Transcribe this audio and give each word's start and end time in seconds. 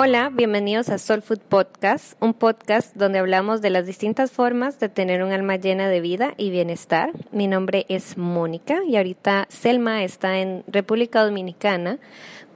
Hola, 0.00 0.30
bienvenidos 0.32 0.90
a 0.90 0.98
Soul 0.98 1.22
Food 1.22 1.40
Podcast, 1.40 2.14
un 2.22 2.32
podcast 2.32 2.94
donde 2.94 3.18
hablamos 3.18 3.60
de 3.62 3.70
las 3.70 3.84
distintas 3.84 4.30
formas 4.30 4.78
de 4.78 4.88
tener 4.88 5.24
un 5.24 5.32
alma 5.32 5.56
llena 5.56 5.88
de 5.88 6.00
vida 6.00 6.34
y 6.36 6.50
bienestar. 6.50 7.10
Mi 7.32 7.48
nombre 7.48 7.84
es 7.88 8.16
Mónica 8.16 8.78
y 8.86 8.96
ahorita 8.96 9.48
Selma 9.50 10.04
está 10.04 10.38
en 10.38 10.62
República 10.68 11.24
Dominicana 11.24 11.98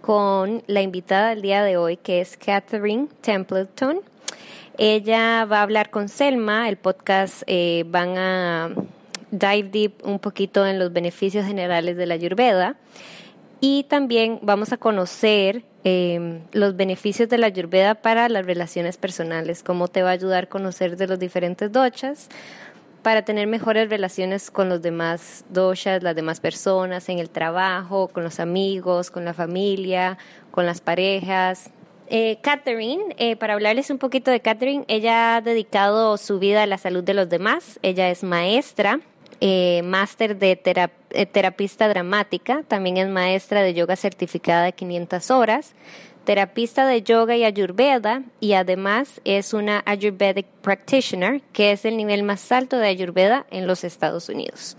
con 0.03 0.63
la 0.69 0.83
invitada 0.83 1.31
del 1.31 1.43
día 1.43 1.65
de 1.65 1.77
hoy 1.77 1.97
que 1.97 2.21
es 2.21 2.37
Catherine 2.37 3.09
Templeton. 3.23 4.03
Ella 4.79 5.45
va 5.45 5.59
a 5.59 5.63
hablar 5.63 5.91
con 5.91 6.09
Selma, 6.09 6.69
el 6.69 6.77
podcast 6.77 7.43
eh, 7.49 7.83
van 7.89 8.19
a 8.19 8.71
dive 9.33 9.69
deep 9.69 9.95
un 10.05 10.21
poquito 10.21 10.65
en 10.65 10.79
los 10.79 10.93
beneficios 10.93 11.45
generales 11.45 11.97
de 11.97 12.07
la 12.07 12.15
Ayurveda 12.15 12.77
y 13.59 13.83
también 13.89 14.39
vamos 14.43 14.73
a 14.73 14.77
conocer 14.77 15.65
eh, 15.85 16.41
los 16.53 16.77
beneficios 16.77 17.29
de 17.29 17.39
la 17.39 17.49
Ayurveda 17.49 17.95
para 17.95 18.29
las 18.29 18.47
relaciones 18.47 18.97
personales, 18.97 19.63
cómo 19.63 19.89
te 19.89 20.03
va 20.03 20.11
a 20.11 20.13
ayudar 20.13 20.45
a 20.45 20.49
conocer 20.49 20.97
de 20.97 21.07
los 21.07 21.19
diferentes 21.19 21.71
doshas 21.73 22.29
para 23.03 23.23
tener 23.23 23.49
mejores 23.49 23.91
relaciones 23.91 24.51
con 24.51 24.69
los 24.69 24.81
demás 24.81 25.45
doshas, 25.49 26.03
las 26.03 26.15
demás 26.15 26.39
personas, 26.39 27.09
en 27.09 27.19
el 27.19 27.31
trabajo, 27.31 28.09
con 28.09 28.23
los 28.23 28.39
amigos, 28.39 29.11
con 29.11 29.25
la 29.25 29.35
familia, 29.35 30.19
con 30.53 30.67
las 30.67 30.81
parejas, 30.81 31.73
eh, 32.15 32.39
Catherine, 32.43 33.15
eh, 33.17 33.37
para 33.37 33.55
hablarles 33.55 33.89
un 33.89 33.97
poquito 33.97 34.31
de 34.31 34.41
Catherine, 34.41 34.85
ella 34.87 35.37
ha 35.37 35.41
dedicado 35.41 36.19
su 36.19 36.39
vida 36.39 36.63
a 36.63 36.67
la 36.67 36.77
salud 36.77 37.03
de 37.03 37.15
los 37.15 37.31
demás. 37.31 37.79
Ella 37.81 38.11
es 38.11 38.23
maestra, 38.23 39.01
eh, 39.45 39.83
máster 39.83 40.39
de 40.39 40.53
eh, 41.11 41.27
terapista 41.27 41.89
dramática, 41.89 42.63
también 42.69 42.97
es 42.97 43.09
maestra 43.09 43.63
de 43.63 43.75
yoga 43.75 43.97
certificada 43.97 44.63
de 44.63 44.73
500 44.73 45.33
horas, 45.33 45.75
terapista 46.25 46.87
de 46.87 47.03
yoga 47.03 47.37
y 47.37 47.43
ayurveda 47.43 48.23
y 48.39 48.53
además 48.53 49.21
es 49.25 49.53
una 49.53 49.83
ayurvedic 49.85 50.47
practitioner, 50.63 51.43
que 51.53 51.73
es 51.73 51.85
el 51.85 51.97
nivel 51.97 52.23
más 52.23 52.53
alto 52.53 52.79
de 52.79 52.87
ayurveda 52.87 53.45
en 53.51 53.67
los 53.67 53.83
Estados 53.83 54.29
Unidos. 54.29 54.77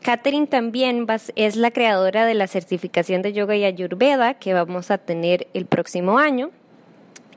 Catherine 0.00 0.46
también 0.46 1.06
es 1.36 1.56
la 1.56 1.70
creadora 1.70 2.24
de 2.24 2.32
la 2.32 2.46
certificación 2.46 3.20
de 3.20 3.34
yoga 3.34 3.54
y 3.54 3.66
ayurveda 3.66 4.32
que 4.32 4.54
vamos 4.54 4.90
a 4.90 4.96
tener 4.96 5.46
el 5.52 5.66
próximo 5.66 6.18
año 6.18 6.52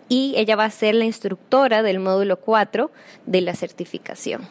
y 0.08 0.34
ella 0.38 0.56
va 0.56 0.64
a 0.64 0.72
ser 0.72 0.95
la 0.95 1.04
instructora 1.04 1.84
del 1.84 2.00
módulo 2.00 2.39
4 2.39 2.89
de 3.26 3.42
la 3.42 3.54
certificación. 3.54 4.48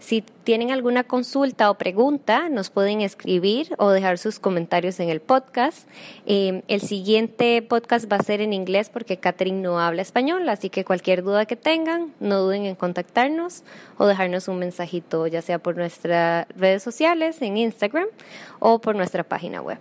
Si 0.00 0.22
tienen 0.44 0.70
alguna 0.70 1.04
consulta 1.04 1.70
o 1.70 1.74
pregunta, 1.74 2.48
nos 2.48 2.70
pueden 2.70 3.02
escribir 3.02 3.74
o 3.76 3.90
dejar 3.90 4.16
sus 4.16 4.38
comentarios 4.40 4.98
en 4.98 5.10
el 5.10 5.20
podcast. 5.20 5.86
Eh, 6.24 6.62
el 6.68 6.80
siguiente 6.80 7.60
podcast 7.60 8.10
va 8.10 8.16
a 8.16 8.22
ser 8.22 8.40
en 8.40 8.54
inglés 8.54 8.88
porque 8.88 9.18
Catherine 9.18 9.60
no 9.60 9.78
habla 9.78 10.00
español, 10.00 10.48
así 10.48 10.70
que 10.70 10.86
cualquier 10.86 11.22
duda 11.22 11.44
que 11.44 11.54
tengan, 11.54 12.14
no 12.18 12.40
duden 12.40 12.64
en 12.64 12.76
contactarnos 12.76 13.62
o 13.98 14.06
dejarnos 14.06 14.48
un 14.48 14.58
mensajito, 14.58 15.26
ya 15.26 15.42
sea 15.42 15.58
por 15.58 15.76
nuestras 15.76 16.48
redes 16.56 16.82
sociales, 16.82 17.42
en 17.42 17.58
Instagram 17.58 18.06
o 18.58 18.80
por 18.80 18.96
nuestra 18.96 19.22
página 19.22 19.60
web. 19.60 19.78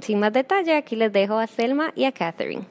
Sin 0.00 0.18
más 0.18 0.32
detalle, 0.32 0.76
aquí 0.76 0.96
les 0.96 1.12
dejo 1.12 1.38
a 1.38 1.46
Selma 1.46 1.92
y 1.94 2.04
a 2.04 2.12
Catherine. 2.12 2.64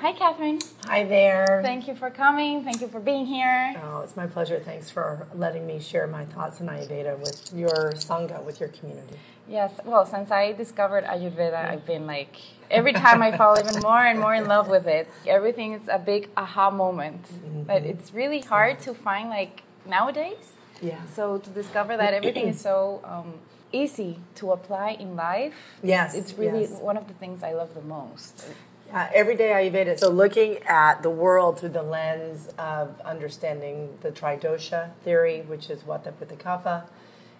Hi, 0.00 0.14
Kathryn. 0.14 0.64
Hi 0.86 1.04
there. 1.04 1.60
Thank 1.62 1.86
you 1.86 1.94
for 1.94 2.08
coming. 2.08 2.64
Thank 2.64 2.80
you 2.80 2.88
for 2.88 3.00
being 3.00 3.26
here. 3.26 3.74
Oh, 3.84 4.00
it's 4.00 4.16
my 4.16 4.26
pleasure. 4.26 4.58
Thanks 4.58 4.88
for 4.88 5.26
letting 5.34 5.66
me 5.66 5.78
share 5.78 6.06
my 6.06 6.24
thoughts 6.24 6.58
on 6.62 6.68
Ayurveda 6.68 7.18
with 7.18 7.52
your 7.54 7.92
Sangha, 7.96 8.42
with 8.42 8.60
your 8.60 8.70
community. 8.70 9.18
Yes, 9.46 9.70
well, 9.84 10.06
since 10.06 10.30
I 10.30 10.52
discovered 10.52 11.04
Ayurveda, 11.04 11.68
I've 11.68 11.84
been 11.84 12.06
like, 12.06 12.34
every 12.70 12.94
time 12.94 13.20
I 13.20 13.36
fall 13.36 13.58
even 13.60 13.82
more 13.82 14.02
and 14.02 14.18
more 14.18 14.34
in 14.34 14.46
love 14.46 14.68
with 14.70 14.86
it. 14.86 15.06
Everything 15.26 15.74
is 15.74 15.86
a 15.86 15.98
big 15.98 16.30
aha 16.34 16.70
moment. 16.70 17.22
Mm-hmm. 17.24 17.64
But 17.64 17.82
it's 17.82 18.14
really 18.14 18.40
hard 18.40 18.80
to 18.80 18.94
find, 18.94 19.28
like, 19.28 19.64
nowadays. 19.84 20.54
Yeah. 20.80 21.04
So 21.14 21.36
to 21.36 21.50
discover 21.50 21.98
that 21.98 22.14
everything 22.14 22.48
is 22.48 22.58
so 22.58 23.02
um, 23.04 23.34
easy 23.70 24.20
to 24.36 24.52
apply 24.52 24.92
in 24.92 25.14
life. 25.14 25.52
Yes. 25.82 26.14
It's 26.14 26.32
really 26.38 26.62
yes. 26.62 26.80
one 26.80 26.96
of 26.96 27.06
the 27.06 27.14
things 27.14 27.42
I 27.42 27.52
love 27.52 27.74
the 27.74 27.82
most. 27.82 28.46
Uh, 28.92 29.06
everyday 29.14 29.50
Ayurveda. 29.50 29.98
So, 29.98 30.08
looking 30.10 30.58
at 30.64 31.02
the 31.02 31.10
world 31.10 31.60
through 31.60 31.68
the 31.70 31.82
lens 31.82 32.48
of 32.58 33.00
understanding 33.02 33.96
the 34.00 34.10
tridosha 34.10 34.90
theory, 35.04 35.42
which 35.42 35.70
is 35.70 35.82
Vata 35.82 36.12
Pitta 36.18 36.34
Kapha, 36.34 36.84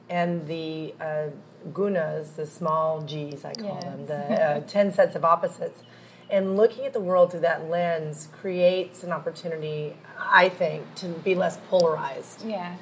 and 0.09 0.47
the 0.47 0.95
uh, 1.01 1.31
gunas, 1.73 2.37
the 2.37 2.47
small 2.47 3.03
g's, 3.03 3.45
I 3.45 3.53
call 3.55 3.75
Yes. 3.75 3.85
them, 3.85 4.07
the 4.07 4.43
uh, 4.43 4.61
10 4.61 4.93
sets 4.93 5.17
of 5.17 5.25
opposites. 5.25 5.83
And 6.29 6.57
looking 6.57 6.85
at 6.87 6.93
the 6.93 7.01
world 7.01 7.33
through 7.33 7.41
that 7.41 7.69
lens 7.69 8.29
creates 8.41 9.03
an 9.03 9.11
opportunity, 9.11 9.97
I 10.17 10.49
think, 10.49 10.95
to 10.97 11.09
be 11.09 11.35
less 11.35 11.59
polarized. 11.69 12.47
Yeah. 12.47 12.77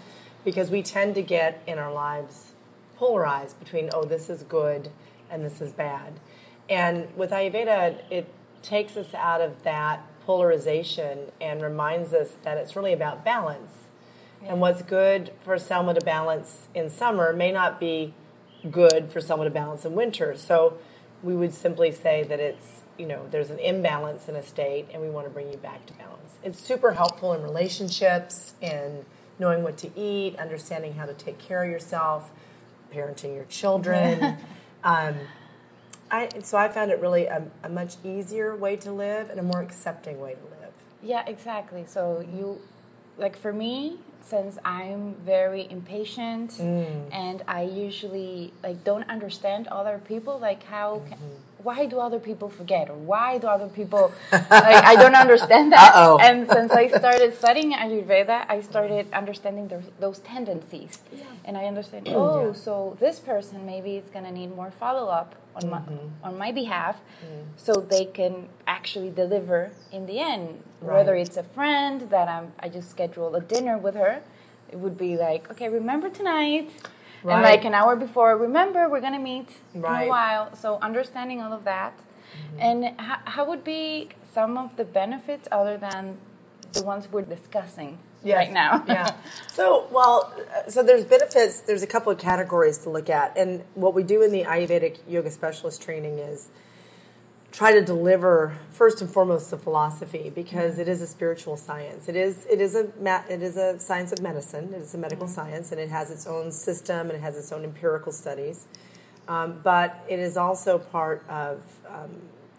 Because 0.45 0.71
we 0.71 0.83
tend 0.83 1.15
to 1.15 1.23
get 1.23 1.63
in 1.67 1.79
our 1.79 1.93
lives 1.93 2.53
polarized 2.97 3.59
between, 3.59 3.89
oh, 3.95 4.05
this 4.05 4.29
is 4.29 4.43
good 4.43 4.91
and 5.31 5.43
this 5.43 5.63
is 5.63 5.73
bad. 5.73 6.21
And 6.69 7.09
with 7.17 7.31
Ayurveda, 7.31 7.97
it 8.11 8.29
takes 8.63 8.97
us 8.97 9.15
out 9.15 9.41
of 9.41 9.63
that 9.65 10.03
polarization 10.25 11.33
and 11.41 11.63
reminds 11.63 12.13
us 12.13 12.37
that 12.43 12.59
it's 12.59 12.77
really 12.77 12.93
about 12.93 13.25
balance. 13.25 13.73
And 14.43 14.61
what's 14.61 14.83
good 14.83 15.33
for 15.45 15.59
someone 15.59 15.95
to 15.97 16.05
balance 16.05 16.69
in 16.75 16.91
summer 16.91 17.33
may 17.33 17.51
not 17.51 17.81
be 17.81 18.15
good 18.71 19.11
for 19.11 19.21
someone 19.21 19.47
to 19.47 19.51
balance 19.51 19.85
in 19.85 19.95
winter. 19.95 20.37
So 20.37 20.79
we 21.23 21.35
would 21.35 21.55
simply 21.55 21.91
say 21.93 22.23
that 22.25 22.39
it's, 22.41 22.83
you 22.97 23.07
know, 23.07 23.27
there's 23.31 23.51
an 23.51 23.59
imbalance 23.59 24.29
in 24.29 24.37
a 24.37 24.43
state 24.43 24.87
and 24.93 25.03
we 25.03 25.09
want 25.09 25.27
to 25.27 25.31
bring 25.31 25.51
you 25.51 25.57
back 25.57 25.87
to 25.87 25.93
balance. 25.95 26.35
It's 26.45 26.61
super 26.61 26.93
helpful 26.93 27.33
in 27.33 27.43
relationships 27.43 28.55
in 28.61 29.05
knowing 29.39 29.63
what 29.63 29.77
to 29.79 29.91
eat, 29.99 30.37
understanding 30.37 30.95
how 30.95 31.07
to 31.07 31.15
take 31.15 31.39
care 31.39 31.65
of 31.65 31.71
yourself, 31.71 32.31
parenting 32.93 33.35
your 33.35 33.45
children. 33.45 34.37
um, 34.85 35.15
I, 36.11 36.29
so 36.43 36.57
I 36.59 36.69
found 36.69 36.91
it 36.91 37.01
really 37.01 37.27
a, 37.27 37.43
a 37.63 37.69
much 37.69 37.97
easier 38.05 38.55
way 38.57 38.77
to 38.77 38.93
live 38.93 39.31
and 39.31 39.39
a 39.39 39.43
more 39.43 39.61
accepting 39.63 40.21
way 40.21 40.35
to 40.35 40.45
live. 40.61 40.73
Yeah, 41.03 41.23
exactly. 41.27 41.85
So 41.87 42.25
you, 42.35 42.61
like 43.19 43.37
for 43.37 43.53
me, 43.53 43.99
since 44.23 44.59
I'm 44.65 45.15
very 45.25 45.67
impatient 45.71 46.51
Mm. 46.51 47.09
and 47.13 47.43
I 47.49 47.63
usually 47.63 48.53
like 48.63 48.85
don't 48.85 49.09
understand 49.09 49.69
other 49.69 50.01
people, 50.07 50.39
like 50.39 50.63
how, 50.65 51.01
can, 51.09 51.17
Mm-hmm. 51.19 51.63
why 51.63 51.87
do 51.87 51.99
other 51.99 52.19
people 52.21 52.49
forget 52.51 52.89
or 52.91 52.95
why 52.95 53.39
do 53.39 53.47
other 53.47 53.69
people, 53.69 54.13
like 54.33 54.85
I 54.93 54.95
don't 54.97 55.15
understand 55.17 55.73
that. 55.73 55.93
Uh-oh. 55.95 56.19
And 56.21 56.47
since 56.49 56.73
I 56.73 56.89
started 56.89 57.35
studying 57.37 57.73
Ayurveda, 57.73 58.45
I 58.49 58.61
started 58.61 59.07
understanding 59.13 59.69
those, 59.69 59.85
those 59.99 60.19
tendencies, 60.21 60.99
and 61.45 61.57
I 61.57 61.65
understand. 61.65 62.07
Oh, 62.15 62.49
Yeah. 62.49 62.53
so 62.53 62.97
this 63.01 63.19
person 63.19 63.65
maybe 63.67 63.97
is 63.97 64.09
gonna 64.15 64.33
need 64.33 64.55
more 64.55 64.71
follow 64.71 65.07
up 65.09 65.35
on 65.59 65.71
my 65.71 65.79
Mm-hmm. 65.79 66.25
on 66.27 66.39
my 66.39 66.51
behalf, 66.53 66.97
Mm. 67.25 67.45
so 67.57 67.73
they 67.95 68.05
can 68.19 68.35
actually 68.67 69.11
deliver 69.11 69.71
in 69.93 70.07
the 70.07 70.19
end. 70.21 70.63
Whether 70.81 71.15
it's 71.17 71.37
a 71.37 71.43
friend 71.43 71.97
that 72.11 72.29
I'm, 72.29 72.53
I 72.65 72.69
just 72.69 72.89
schedule 72.91 73.35
a 73.35 73.41
dinner 73.41 73.77
with 73.79 73.95
her, 73.95 74.15
it 74.73 74.79
would 74.83 74.97
be 74.97 75.17
like, 75.17 75.51
okay, 75.53 75.69
remember 75.69 76.09
tonight, 76.21 76.69
and 77.35 77.43
like 77.51 77.65
an 77.65 77.75
hour 77.75 77.97
before, 77.97 78.37
remember 78.37 78.89
we're 78.89 79.01
gonna 79.01 79.19
meet 79.33 79.51
in 79.75 79.81
a 79.85 80.09
while. 80.09 80.55
So 80.63 80.79
understanding 80.91 81.41
all 81.43 81.53
of 81.53 81.65
that, 81.65 81.95
Mm-hmm. 81.99 82.61
and 82.67 83.01
how, 83.01 83.19
how 83.35 83.45
would 83.51 83.65
be 83.65 84.11
some 84.35 84.59
of 84.59 84.77
the 84.77 84.85
benefits 84.85 85.49
other 85.51 85.77
than 85.79 86.19
the 86.75 86.83
ones 86.83 87.09
we're 87.11 87.23
discussing 87.37 87.99
right 88.25 88.53
now? 88.53 88.85
yeah. 88.87 89.15
So, 89.53 89.89
well, 89.91 90.33
uh, 90.55 90.71
so 90.71 90.85
there's 90.85 91.05
benefits. 91.05 91.63
There's 91.63 91.83
a 91.83 91.87
couple 91.87 92.13
of 92.13 92.19
categories 92.19 92.79
to 92.79 92.91
look 92.91 93.11
at, 93.11 93.37
and 93.37 93.65
what 93.75 93.93
we 93.93 94.05
do 94.05 94.23
in 94.23 94.31
the 94.31 94.45
Ayurvedic 94.45 94.99
yoga 95.09 95.33
specialist 95.33 95.83
training 95.83 96.21
is 96.21 96.49
try 97.51 97.73
to 97.73 97.85
deliver 97.85 98.57
first 98.71 99.01
and 99.01 99.11
foremost 99.11 99.51
the 99.51 99.59
philosophy 99.59 100.31
because 100.33 100.79
it 100.79 100.87
is 100.89 101.03
a 101.03 101.07
spiritual 101.07 101.57
science. 101.57 102.09
It 102.09 102.15
is 102.17 102.47
it 102.47 102.61
is 102.61 102.77
a 102.77 102.89
ma- 103.01 103.25
it 103.29 103.43
is 103.43 103.57
a 103.57 103.81
science 103.81 104.13
of 104.13 104.23
medicine. 104.23 104.73
It 104.75 104.83
is 104.83 104.95
a 104.95 104.99
medical 104.99 105.27
science, 105.27 105.73
and 105.73 105.81
it 105.81 105.89
has 105.89 106.11
its 106.11 106.27
own 106.27 106.53
system 106.53 107.09
and 107.11 107.13
it 107.13 107.21
has 107.21 107.37
its 107.37 107.51
own 107.51 107.65
empirical 107.65 108.13
studies. 108.13 108.67
Um, 109.27 109.61
but 109.63 110.05
it 110.09 110.19
is 110.19 110.37
also 110.37 110.79
part 110.79 111.25
of 111.29 111.63
um, 111.89 112.11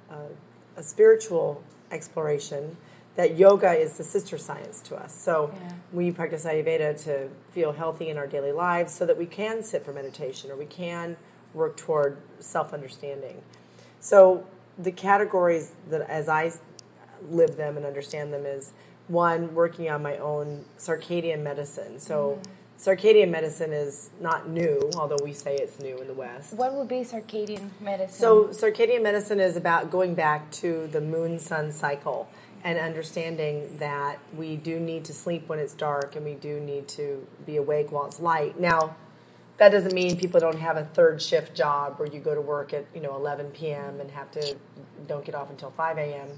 a, 0.09 0.79
a 0.79 0.83
spiritual 0.83 1.63
exploration 1.91 2.77
that 3.19 3.37
yoga 3.37 3.73
is 3.73 3.97
the 3.97 4.03
sister 4.03 4.37
science 4.37 4.79
to 4.79 4.95
us. 4.95 5.13
So 5.13 5.51
Yeah. 5.53 5.73
we 5.91 6.09
practice 6.09 6.45
Ayurveda 6.45 7.03
to 7.03 7.27
feel 7.51 7.73
healthy 7.73 8.07
in 8.07 8.17
our 8.17 8.27
daily 8.27 8.53
lives 8.53 8.93
so 8.93 9.05
that 9.05 9.17
we 9.17 9.25
can 9.25 9.61
sit 9.61 9.83
for 9.83 9.91
meditation 9.91 10.49
or 10.49 10.55
we 10.55 10.65
can 10.65 11.17
work 11.53 11.75
toward 11.75 12.15
self 12.39 12.73
understanding. 12.73 13.41
So 13.99 14.45
the 14.77 14.93
categories 14.93 15.73
that 15.89 16.09
as 16.09 16.29
I 16.29 16.53
live 17.29 17.57
them 17.57 17.75
and 17.75 17.85
understand 17.85 18.31
them 18.31 18.45
is 18.45 18.71
one 19.09 19.53
working 19.53 19.89
on 19.89 20.01
my 20.01 20.15
own 20.19 20.63
circadian 20.77 21.43
medicine. 21.43 21.99
So 21.99 22.39
mm. 22.41 22.49
Circadian 22.79 23.29
medicine 23.29 23.73
is 23.73 24.09
not 24.21 24.49
new, 24.49 24.89
although 24.95 25.17
we 25.23 25.33
say 25.33 25.55
it's 25.55 25.79
new 25.79 25.97
in 25.97 26.07
the 26.07 26.13
West. 26.13 26.53
What 26.53 26.73
would 26.73 26.87
be 26.87 27.01
circadian 27.01 27.69
medicine? 27.81 28.19
So 28.19 28.45
circadian 28.45 29.03
medicine 29.03 29.39
is 29.39 29.57
about 29.57 29.91
going 29.91 30.15
back 30.15 30.49
to 30.51 30.87
the 30.87 31.01
moon 31.01 31.39
sun 31.39 31.71
cycle 31.71 32.29
and 32.63 32.79
understanding 32.79 33.77
that 33.79 34.19
we 34.35 34.55
do 34.55 34.79
need 34.79 35.05
to 35.05 35.13
sleep 35.13 35.47
when 35.47 35.59
it's 35.59 35.73
dark 35.73 36.15
and 36.15 36.25
we 36.25 36.33
do 36.33 36.59
need 36.59 36.87
to 36.89 37.25
be 37.45 37.57
awake 37.57 37.91
while 37.91 38.05
it's 38.05 38.19
light. 38.19 38.59
Now, 38.59 38.95
that 39.57 39.69
doesn't 39.69 39.93
mean 39.93 40.17
people 40.17 40.39
don't 40.39 40.59
have 40.59 40.77
a 40.77 40.85
third 40.85 41.21
shift 41.21 41.53
job 41.53 41.99
where 41.99 42.07
you 42.07 42.21
go 42.21 42.33
to 42.33 42.39
work 42.39 42.73
at 42.73 42.85
you 42.95 43.01
know 43.01 43.13
11 43.15 43.47
p.m. 43.51 43.99
and 43.99 44.09
have 44.11 44.31
to 44.31 44.55
don't 45.05 45.25
get 45.25 45.35
off 45.35 45.49
until 45.49 45.71
5 45.71 45.97
a.m. 45.97 46.29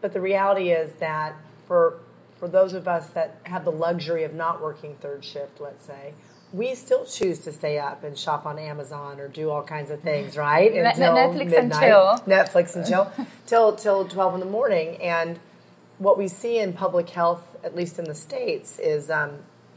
But 0.00 0.12
the 0.12 0.20
reality 0.20 0.70
is 0.70 0.92
that 1.00 1.34
for 1.66 1.98
for 2.40 2.48
those 2.48 2.72
of 2.72 2.88
us 2.88 3.06
that 3.10 3.36
have 3.44 3.64
the 3.64 3.70
luxury 3.70 4.24
of 4.24 4.32
not 4.32 4.62
working 4.62 4.96
third 4.96 5.24
shift, 5.24 5.60
let's 5.60 5.84
say, 5.84 6.14
we 6.52 6.74
still 6.74 7.04
choose 7.04 7.38
to 7.40 7.52
stay 7.52 7.78
up 7.78 8.02
and 8.02 8.18
shop 8.18 8.46
on 8.46 8.58
Amazon 8.58 9.20
or 9.20 9.28
do 9.28 9.50
all 9.50 9.62
kinds 9.62 9.90
of 9.90 10.00
things, 10.00 10.36
right? 10.36 10.74
Until 10.74 11.14
Netflix 11.14 11.50
midnight. 11.50 11.58
and 11.62 11.72
chill. 11.72 12.18
Netflix 12.26 12.74
and 12.74 12.86
chill 12.86 13.12
till 13.46 13.76
till 13.76 14.08
twelve 14.08 14.34
in 14.34 14.40
the 14.40 14.46
morning. 14.46 14.96
And 14.96 15.38
what 15.98 16.18
we 16.18 16.26
see 16.26 16.58
in 16.58 16.72
public 16.72 17.10
health, 17.10 17.56
at 17.62 17.76
least 17.76 17.98
in 17.98 18.06
the 18.06 18.14
states, 18.14 18.78
is 18.80 19.10
um, 19.10 19.38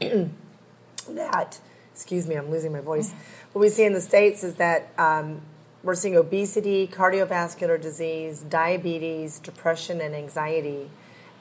that. 1.08 1.60
Excuse 1.92 2.26
me, 2.26 2.34
I'm 2.34 2.50
losing 2.50 2.72
my 2.72 2.80
voice. 2.80 3.14
What 3.52 3.60
we 3.60 3.68
see 3.68 3.84
in 3.84 3.92
the 3.92 4.00
states 4.00 4.42
is 4.42 4.56
that 4.56 4.88
um, 4.98 5.40
we're 5.84 5.94
seeing 5.94 6.16
obesity, 6.16 6.88
cardiovascular 6.88 7.80
disease, 7.80 8.40
diabetes, 8.40 9.38
depression, 9.38 10.00
and 10.00 10.12
anxiety 10.12 10.90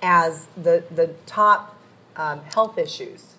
as 0.04 0.48
the 0.56 0.84
the 0.92 1.16
top 1.26 1.76
um, 2.16 2.42
health 2.54 2.78
issues 2.78 3.34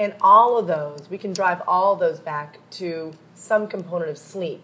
and 0.00 0.14
all 0.20 0.56
of 0.56 0.66
those, 0.66 1.08
we 1.10 1.18
can 1.18 1.34
drive 1.34 1.60
all 1.68 1.94
those 1.94 2.20
back 2.20 2.58
to 2.70 3.12
some 3.34 3.66
component 3.66 4.10
of 4.10 4.16
sleep. 4.16 4.62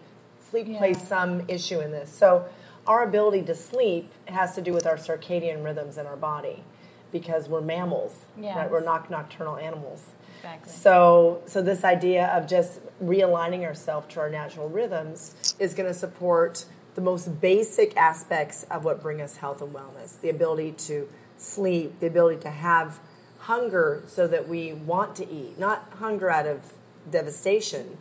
Sleep 0.49 0.67
yeah. 0.67 0.79
plays 0.79 1.07
some 1.07 1.43
issue 1.47 1.79
in 1.79 1.91
this. 1.91 2.09
So, 2.09 2.45
our 2.87 3.03
ability 3.03 3.43
to 3.43 3.53
sleep 3.53 4.11
has 4.25 4.55
to 4.55 4.61
do 4.61 4.73
with 4.73 4.87
our 4.87 4.95
circadian 4.95 5.63
rhythms 5.63 5.97
in 5.97 6.07
our 6.07 6.15
body 6.15 6.63
because 7.11 7.49
we're 7.49 7.61
mammals, 7.61 8.25
yes. 8.39 8.55
right? 8.55 8.71
We're 8.71 8.83
not 8.83 9.11
nocturnal 9.11 9.57
animals. 9.57 10.05
Exactly. 10.37 10.71
So, 10.71 11.41
so 11.45 11.61
this 11.61 11.83
idea 11.83 12.27
of 12.27 12.47
just 12.47 12.79
realigning 13.03 13.63
ourselves 13.63 14.13
to 14.13 14.21
our 14.21 14.29
natural 14.29 14.69
rhythms 14.69 15.55
is 15.59 15.73
going 15.73 15.87
to 15.87 15.97
support 15.97 16.65
the 16.95 17.01
most 17.01 17.41
basic 17.41 17.95
aspects 17.95 18.63
of 18.71 18.85
what 18.85 19.03
bring 19.03 19.21
us 19.21 19.37
health 19.37 19.61
and 19.61 19.71
wellness: 19.73 20.19
the 20.21 20.29
ability 20.29 20.71
to 20.71 21.07
sleep, 21.37 21.99
the 21.99 22.07
ability 22.07 22.41
to 22.41 22.49
have 22.49 22.99
hunger 23.39 24.03
so 24.07 24.27
that 24.27 24.47
we 24.47 24.73
want 24.73 25.15
to 25.15 25.29
eat, 25.29 25.57
not 25.57 25.89
hunger 25.99 26.29
out 26.29 26.45
of 26.45 26.73
devastation, 27.09 27.97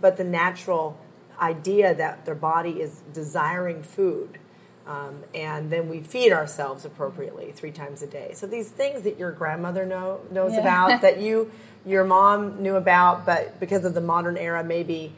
but 0.00 0.16
the 0.16 0.24
natural 0.24 0.98
idea 1.40 1.94
that 1.94 2.26
their 2.26 2.34
body 2.34 2.80
is 2.80 3.02
desiring 3.12 3.82
food. 3.82 4.38
Um, 4.86 5.22
and 5.34 5.70
then 5.70 5.88
we 5.88 6.00
feed 6.00 6.32
ourselves 6.32 6.84
appropriately 6.84 7.52
three 7.52 7.70
times 7.70 8.02
a 8.02 8.06
day. 8.06 8.32
So 8.34 8.46
these 8.46 8.70
things 8.70 9.02
that 9.02 9.18
your 9.18 9.30
grandmother 9.30 9.86
know, 9.86 10.20
knows 10.30 10.52
yeah. 10.52 10.60
about, 10.60 11.00
that 11.02 11.20
you, 11.20 11.50
your 11.86 12.04
mom 12.04 12.62
knew 12.62 12.76
about, 12.76 13.24
but 13.24 13.60
because 13.60 13.84
of 13.84 13.94
the 13.94 14.00
modern 14.00 14.36
era, 14.36 14.64
maybe 14.64 15.12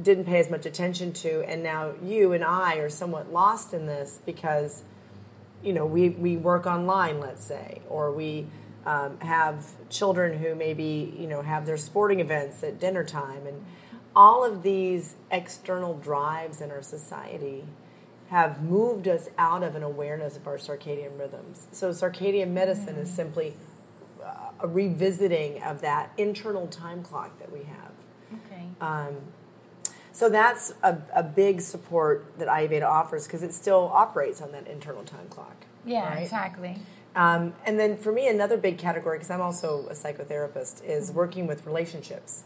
didn't 0.00 0.24
pay 0.24 0.40
as 0.40 0.50
much 0.50 0.66
attention 0.66 1.12
to, 1.12 1.42
and 1.48 1.62
now 1.62 1.92
you 2.02 2.32
and 2.32 2.44
I 2.44 2.76
are 2.76 2.88
somewhat 2.88 3.32
lost 3.32 3.72
in 3.72 3.86
this 3.86 4.20
because, 4.26 4.82
you 5.64 5.72
know, 5.72 5.86
we 5.86 6.10
we 6.10 6.36
work 6.36 6.66
online, 6.66 7.20
let's 7.20 7.44
say, 7.44 7.80
or 7.88 8.12
we 8.12 8.46
um, 8.86 9.18
have 9.20 9.66
children 9.88 10.38
who 10.38 10.54
maybe 10.54 11.14
you 11.18 11.26
know 11.26 11.42
have 11.42 11.66
their 11.66 11.76
sporting 11.76 12.20
events 12.20 12.62
at 12.62 12.78
dinner 12.78 13.04
time. 13.04 13.46
And 13.46 13.64
all 14.14 14.44
of 14.44 14.62
these 14.62 15.16
external 15.30 15.94
drives 15.94 16.60
in 16.60 16.70
our 16.70 16.82
society 16.82 17.64
have 18.28 18.62
moved 18.62 19.06
us 19.08 19.28
out 19.38 19.62
of 19.62 19.74
an 19.74 19.82
awareness 19.82 20.36
of 20.36 20.46
our 20.46 20.56
circadian 20.56 21.18
rhythms. 21.18 21.66
So 21.72 21.90
circadian 21.90 22.50
medicine 22.50 22.94
mm-hmm. 22.94 23.02
is 23.02 23.12
simply 23.12 23.54
a 24.60 24.66
revisiting 24.66 25.62
of 25.62 25.80
that 25.82 26.10
internal 26.16 26.66
time 26.66 27.02
clock 27.02 27.38
that 27.38 27.52
we 27.52 27.64
have. 27.64 27.92
Okay. 28.46 28.64
Um, 28.80 29.16
so 30.14 30.30
that's 30.30 30.72
a, 30.82 30.96
a 31.14 31.22
big 31.22 31.60
support 31.60 32.24
that 32.38 32.48
ayurveda 32.48 32.86
offers 32.86 33.26
because 33.26 33.42
it 33.42 33.52
still 33.52 33.90
operates 33.92 34.40
on 34.40 34.52
that 34.52 34.66
internal 34.66 35.02
time 35.02 35.28
clock 35.28 35.66
yeah 35.84 36.08
right? 36.08 36.22
exactly 36.22 36.78
um, 37.16 37.54
and 37.64 37.78
then 37.78 37.96
for 37.96 38.12
me, 38.12 38.28
another 38.28 38.56
big 38.56 38.78
category, 38.78 39.18
because 39.18 39.30
I'm 39.30 39.40
also 39.40 39.86
a 39.88 39.92
psychotherapist, 39.94 40.84
is 40.84 41.12
working 41.12 41.46
with 41.46 41.64
relationships. 41.64 42.42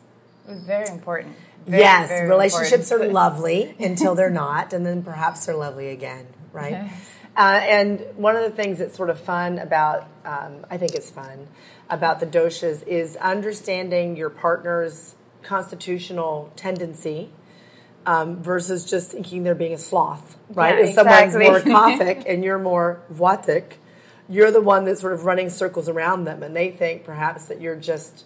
Very 0.47 0.89
important. 0.89 1.37
Very, 1.67 1.83
yes, 1.83 2.09
very 2.09 2.29
relationships 2.29 2.91
important. 2.91 3.11
are 3.11 3.15
lovely 3.15 3.75
until 3.81 4.15
they're 4.15 4.31
not, 4.31 4.73
and 4.73 4.85
then 4.85 5.03
perhaps 5.03 5.47
they're 5.47 5.57
lovely 5.57 5.89
again, 5.89 6.27
right? 6.53 6.91
uh, 7.37 7.41
and 7.41 8.01
one 8.17 8.37
of 8.37 8.43
the 8.43 8.51
things 8.51 8.79
that's 8.79 8.97
sort 8.97 9.11
of 9.11 9.19
fun 9.21 9.59
about, 9.59 10.07
um, 10.25 10.67
I 10.71 10.77
think 10.77 10.95
it's 10.95 11.11
fun, 11.11 11.49
about 11.91 12.21
the 12.21 12.27
doshas 12.27 12.87
is 12.87 13.17
understanding 13.17 14.17
your 14.17 14.31
partner's 14.31 15.15
constitutional 15.43 16.53
tendency 16.57 17.31
um, 18.09 18.43
versus 18.43 18.87
just 18.87 19.11
thinking 19.11 19.43
they're 19.43 19.55
being 19.55 19.75
a 19.75 19.79
sloth, 19.79 20.39
right? 20.55 20.79
Yeah, 20.79 20.87
if 20.87 20.95
someone's 20.95 21.35
more 21.35 21.61
kaphic 21.61 22.25
and 22.27 22.43
you're 22.43 22.59
more 22.59 23.03
vatic, 23.13 23.75
you're 24.31 24.51
the 24.51 24.63
one 24.63 24.87
that's 24.87 25.03
sort 25.03 25.13
of 25.13 25.27
running 25.27 25.51
circles 25.51 25.91
around 25.91 26.25
them, 26.25 26.43
and 26.43 26.57
they 26.57 26.71
think 26.71 27.05
perhaps 27.05 27.45
that 27.49 27.61
you're 27.61 27.77
just, 27.77 28.25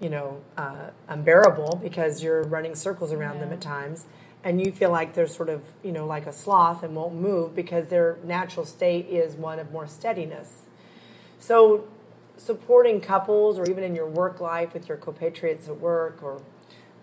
you 0.00 0.10
know, 0.10 0.40
uh, 0.56 0.90
unbearable 1.06 1.78
because 1.80 2.24
you're 2.24 2.42
running 2.42 2.74
circles 2.74 3.12
around 3.12 3.34
yeah. 3.36 3.44
them 3.44 3.52
at 3.52 3.60
times, 3.60 4.06
and 4.42 4.60
you 4.60 4.72
feel 4.72 4.90
like 4.90 5.14
they're 5.14 5.28
sort 5.28 5.48
of, 5.48 5.62
you 5.84 5.92
know, 5.92 6.06
like 6.06 6.26
a 6.26 6.32
sloth 6.32 6.82
and 6.82 6.96
won't 6.96 7.14
move 7.14 7.54
because 7.54 7.86
their 7.86 8.18
natural 8.24 8.66
state 8.66 9.06
is 9.08 9.36
one 9.36 9.60
of 9.60 9.70
more 9.70 9.86
steadiness. 9.86 10.62
So, 11.38 11.86
supporting 12.36 13.00
couples, 13.00 13.60
or 13.60 13.70
even 13.70 13.84
in 13.84 13.94
your 13.94 14.08
work 14.08 14.40
life 14.40 14.74
with 14.74 14.88
your 14.88 14.98
compatriots 14.98 15.68
at 15.68 15.78
work, 15.78 16.20
or 16.20 16.42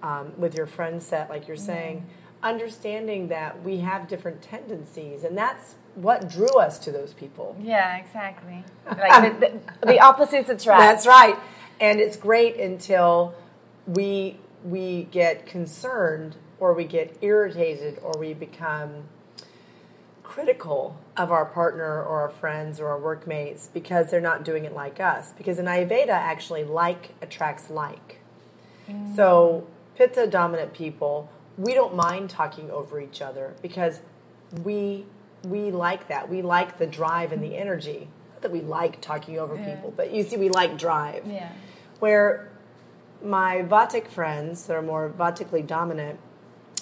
um, 0.03 0.33
with 0.37 0.55
your 0.55 0.67
friend 0.67 1.01
set, 1.01 1.29
like 1.29 1.47
you're 1.47 1.57
saying, 1.57 2.05
understanding 2.43 3.27
that 3.29 3.63
we 3.63 3.79
have 3.79 4.07
different 4.07 4.41
tendencies, 4.41 5.23
and 5.23 5.37
that's 5.37 5.75
what 5.95 6.29
drew 6.29 6.59
us 6.59 6.77
to 6.79 6.91
those 6.91 7.13
people. 7.13 7.55
Yeah, 7.61 7.97
exactly. 7.97 8.63
Like 8.97 9.39
the, 9.39 9.59
the, 9.81 9.87
the 9.87 9.99
opposites 9.99 10.49
attract. 10.49 10.79
That's 10.79 11.07
right. 11.07 11.35
And 11.79 11.99
it's 11.99 12.15
great 12.17 12.57
until 12.57 13.35
we 13.85 14.37
we 14.63 15.03
get 15.11 15.45
concerned 15.45 16.35
or 16.59 16.73
we 16.73 16.85
get 16.85 17.17
irritated 17.21 17.99
or 18.01 18.13
we 18.19 18.33
become 18.33 19.03
critical 20.23 20.99
of 21.15 21.31
our 21.31 21.45
partner 21.45 22.03
or 22.03 22.21
our 22.21 22.29
friends 22.29 22.79
or 22.79 22.89
our 22.89 22.99
workmates 22.99 23.69
because 23.73 24.11
they're 24.11 24.21
not 24.21 24.43
doing 24.43 24.65
it 24.65 24.73
like 24.73 24.99
us. 24.99 25.33
Because 25.37 25.57
in 25.57 25.65
Ayurveda, 25.65 26.09
actually, 26.09 26.63
like 26.63 27.15
attracts 27.21 27.69
like. 27.69 28.19
Mm. 28.89 29.15
So, 29.15 29.65
Pitta 29.97 30.27
dominant 30.27 30.73
people, 30.73 31.29
we 31.57 31.73
don't 31.73 31.95
mind 31.95 32.29
talking 32.29 32.69
over 32.69 33.01
each 33.01 33.21
other 33.21 33.55
because 33.63 33.99
we 34.63 35.05
we 35.43 35.71
like 35.71 36.07
that. 36.07 36.29
We 36.29 36.41
like 36.41 36.77
the 36.77 36.85
drive 36.85 37.31
and 37.31 37.41
the 37.43 37.55
energy. 37.55 38.07
Not 38.33 38.41
that 38.41 38.51
we 38.51 38.61
like 38.61 39.01
talking 39.01 39.39
over 39.39 39.55
yeah. 39.55 39.73
people, 39.73 39.93
but 39.95 40.11
you 40.11 40.23
see, 40.23 40.37
we 40.37 40.49
like 40.49 40.77
drive. 40.77 41.25
Yeah. 41.25 41.51
Where 41.99 42.49
my 43.23 43.63
Vatic 43.63 44.07
friends 44.07 44.67
that 44.67 44.75
are 44.75 44.81
more 44.81 45.09
Vatically 45.17 45.65
dominant, 45.65 46.19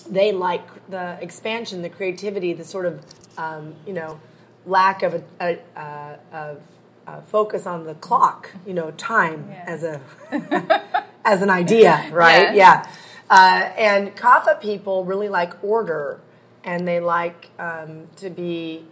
they 0.10 0.31
like 0.31 0.89
the 0.89 1.17
expansion, 1.22 1.81
the 1.81 1.89
creativity, 1.89 2.53
the 2.53 2.65
sort 2.65 2.86
of, 2.86 3.01
um, 3.38 3.75
you 3.86 3.93
know, 3.93 4.19
lack 4.65 5.03
of 5.03 5.13
a, 5.13 5.24
a, 5.39 5.79
a 5.79 6.19
of 6.34 6.63
a 7.07 7.22
focus 7.22 7.65
on 7.65 7.86
the 7.86 7.95
clock, 7.95 8.51
you 8.65 8.74
know, 8.74 8.91
time 8.91 9.48
yeah. 9.50 9.63
as 9.67 9.84
a 9.84 10.01
as 11.25 11.41
an 11.41 11.50
idea, 11.50 12.10
right? 12.12 12.55
Yeah. 12.55 12.89
Uh, 13.29 13.72
and 13.77 14.15
Kapha 14.15 14.62
people 14.62 15.03
really 15.03 15.29
like 15.29 15.63
order 15.63 16.20
and 16.63 16.88
they 16.88 17.00
like 17.00 17.50
um, 17.60 18.08
to 18.17 18.29
be 18.29 18.86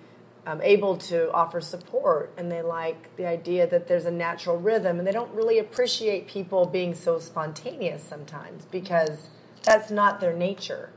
um, 0.46 0.62
able 0.62 0.98
to 0.98 1.32
offer 1.32 1.62
support 1.62 2.32
and 2.38 2.52
they 2.52 2.62
like 2.62 3.16
the 3.16 3.26
idea 3.26 3.66
that 3.68 3.88
there's 3.88 4.06
a 4.06 4.12
natural 4.12 4.58
rhythm 4.58 5.00
and 5.00 5.08
they 5.08 5.12
don't 5.12 5.34
really 5.34 5.58
appreciate 5.58 6.28
people 6.28 6.66
being 6.66 6.94
so 6.94 7.18
spontaneous 7.20 8.04
sometimes 8.04 8.66
because 8.66 9.30
that's 9.64 9.90
not 9.90 10.20
their 10.20 10.34
nature 10.34 10.90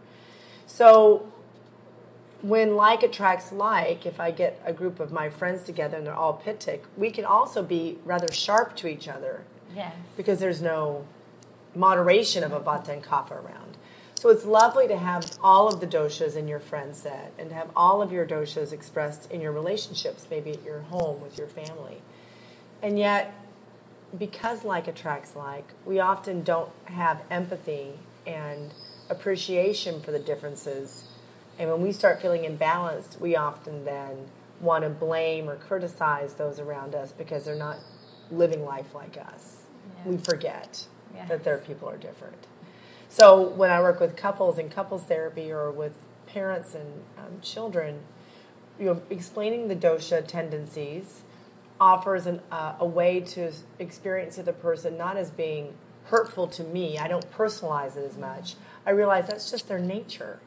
so 0.67 1.31
when 2.43 2.75
like 2.75 3.05
attracts 3.05 3.53
like 3.53 4.05
if 4.05 4.19
i 4.19 4.33
get 4.33 4.61
a 4.65 4.73
group 4.73 4.99
of 4.99 5.13
my 5.13 5.31
friends 5.31 5.63
together 5.63 5.97
and 5.97 6.07
they're 6.07 6.15
all 6.15 6.43
pitic 6.45 6.81
we 6.97 7.11
can 7.11 7.25
also 7.25 7.63
be 7.63 7.99
rather 8.05 8.31
sharp 8.33 8.75
to 8.75 8.89
each 8.89 9.07
other 9.07 9.45
yes. 9.75 9.95
because 10.17 10.41
there's 10.41 10.61
no 10.61 11.07
moderation 11.77 12.43
of 12.43 12.53
a 12.53 12.61
vata 12.61 12.89
and 12.89 13.05
kapha 13.05 13.33
around 13.33 13.77
so 14.19 14.31
it's 14.31 14.47
lovely 14.47 14.89
to 14.89 14.97
have 14.97 15.31
all 15.43 15.69
of 15.69 15.79
the 15.81 15.87
doshas 15.87 16.37
in 16.37 16.49
your 16.49 16.59
friend 16.59 16.97
set 16.97 17.33
and 17.39 17.51
to 17.51 17.55
have 17.55 17.69
all 17.77 18.01
of 18.01 18.11
your 18.11 18.27
doshas 18.27 18.73
expressed 18.73 19.31
in 19.31 19.43
your 19.43 19.53
relationships, 19.53 20.27
maybe 20.31 20.53
at 20.53 20.65
your 20.65 20.81
home 20.81 21.21
with 21.21 21.37
your 21.37 21.47
family. 21.47 22.01
And 22.83 22.99
yet, 22.99 23.35
because 24.19 24.65
like 24.65 24.89
attracts 24.89 25.37
like, 25.37 25.67
we 25.85 26.01
often 26.01 26.43
don't 26.43 26.71
have 26.87 27.23
empathy 27.31 28.01
and 28.27 28.73
appreciation 29.11 30.01
for 30.01 30.13
the 30.13 30.19
differences. 30.19 31.05
And 31.59 31.71
when 31.71 31.83
we 31.83 31.93
start 31.93 32.23
feeling 32.23 32.43
imbalanced, 32.43 33.21
we 33.21 33.37
often 33.37 33.85
then 33.85 34.29
want 34.61 34.83
to 34.85 34.91
blame 34.91 35.49
or 35.49 35.57
criticize 35.57 36.35
those 36.35 36.59
around 36.59 36.95
us 36.95 37.13
because 37.13 37.45
they're 37.45 37.55
not 37.55 37.79
living 38.31 38.65
life 38.65 38.95
like 38.95 39.19
us. 39.19 39.65
Yeah. 39.99 40.13
We 40.13 40.17
forget 40.17 40.87
Yes. 41.17 41.29
that 41.29 41.45
their 41.45 41.59
people 41.59 41.89
are 41.89 41.97
different. 41.97 42.47
So 43.09 43.49
when 43.49 43.71
I 43.71 43.81
work 43.81 44.01
with 44.01 44.17
couples 44.17 44.59
in 44.59 44.69
couples 44.69 45.05
therapy 45.05 45.51
or 45.51 45.71
with 45.71 45.97
parents 46.27 46.75
and 46.75 47.03
um, 47.19 47.41
children, 47.41 48.01
you 48.79 48.87
know, 48.87 49.03
explaining 49.11 49.69
the 49.69 49.77
dosha 49.77 50.27
tendencies 50.27 51.23
offers 51.81 52.27
an, 52.27 52.41
uh, 52.51 52.75
a 52.79 52.87
way 52.87 53.21
to 53.21 53.53
experience 53.79 54.37
the 54.37 54.43
other 54.43 54.53
person 54.53 54.97
not 54.97 55.17
as 55.17 55.31
being 55.31 55.75
hurtful 56.05 56.47
to 56.47 56.65
me. 56.65 56.99
I 56.99 57.09
don't 57.09 57.31
personalize 57.33 57.97
it 57.97 58.05
as 58.05 58.17
much. 58.17 58.55
I 58.87 58.91
realize 58.91 59.27
that's 59.27 59.51
just 59.51 59.69
their 59.69 59.79
nature. 59.79 60.41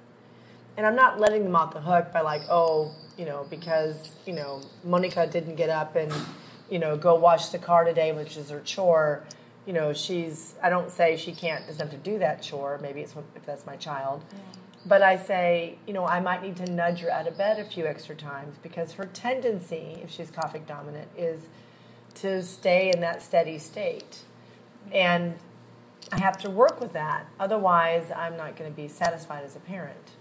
And 0.78 0.86
I'm 0.86 0.96
not 0.96 1.20
letting 1.20 1.44
them 1.44 1.56
off 1.56 1.74
the 1.74 1.82
hook 1.82 2.14
by 2.14 2.22
like, 2.22 2.44
oh, 2.50 2.94
you 3.18 3.26
know, 3.26 3.46
because, 3.50 4.16
you 4.26 4.34
know, 4.34 4.62
Monica 4.84 5.28
didn't 5.28 5.56
get 5.56 5.70
up 5.70 5.96
and, 5.96 6.14
you 6.70 6.80
know, 6.80 6.96
go 6.96 7.16
wash 7.16 7.50
the 7.50 7.58
car 7.58 7.84
today, 7.84 8.14
which 8.14 8.38
is 8.38 8.50
her 8.50 8.62
chore. 8.62 9.24
You 9.70 9.76
know, 9.76 9.94
she's, 9.94 10.56
I 10.64 10.72
don't 10.72 10.90
say 10.90 11.16
she 11.16 11.32
can't, 11.32 11.68
doesn't 11.68 11.80
have 11.80 11.92
to 11.92 12.10
do 12.12 12.18
that 12.18 12.42
chore. 12.42 12.80
Maybe 12.82 13.02
it's 13.02 13.14
if 13.36 13.46
that's 13.46 13.68
my 13.68 13.76
child. 13.76 14.24
But 14.84 15.04
I 15.04 15.16
say, 15.16 15.78
you 15.86 15.94
know, 15.94 16.08
I 16.08 16.20
might 16.20 16.42
need 16.42 16.56
to 16.56 16.72
nudge 16.72 17.02
her 17.02 17.12
out 17.12 17.28
of 17.28 17.38
bed 17.38 17.60
a 17.60 17.64
few 17.64 17.86
extra 17.86 18.16
times 18.16 18.56
because 18.64 18.94
her 18.94 19.06
tendency, 19.06 20.00
if 20.02 20.10
she's 20.10 20.32
Kaphic 20.32 20.66
dominant, 20.66 21.08
is 21.16 21.50
to 22.16 22.42
stay 22.42 22.92
in 22.92 23.00
that 23.02 23.22
steady 23.22 23.60
state. 23.60 24.24
And 24.92 25.36
I 26.12 26.20
have 26.20 26.40
to 26.40 26.50
work 26.50 26.82
with 26.82 26.94
that. 26.94 27.28
Otherwise, 27.40 28.12
I'm 28.16 28.38
not 28.38 28.56
going 28.56 28.72
to 28.72 28.76
be 28.76 28.88
satisfied 28.88 29.44
as 29.44 29.56
a 29.56 29.60
parent. 29.60 30.14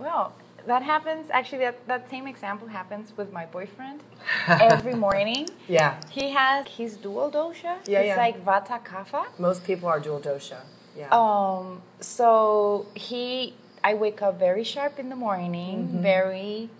Well, 0.00 0.32
that 0.66 0.82
happens. 0.82 1.30
Actually, 1.30 1.58
that, 1.58 1.86
that 1.88 2.10
same 2.10 2.26
example 2.26 2.68
happens 2.68 3.12
with 3.16 3.32
my 3.32 3.46
boyfriend 3.46 4.00
every 4.48 4.94
morning. 4.94 5.48
Yeah. 5.68 6.00
He 6.10 6.30
has 6.30 6.66
his 6.66 6.96
dual 6.96 7.30
dosha. 7.30 7.78
Yeah, 7.86 8.00
it's 8.00 8.08
yeah. 8.08 8.16
like 8.16 8.44
Vata 8.44 8.84
Kapha. 8.84 9.26
Most 9.38 9.64
people 9.64 9.88
are 9.88 10.00
dual 10.00 10.20
dosha. 10.20 10.60
Yeah. 10.96 11.08
Um, 11.10 11.82
so 12.00 12.86
he, 12.94 13.54
I 13.82 13.94
wake 13.94 14.22
up 14.22 14.38
very 14.38 14.64
sharp 14.64 14.98
in 14.98 15.08
the 15.08 15.16
morning, 15.16 15.88
Mm-hmm. 15.88 16.02
very 16.02 16.70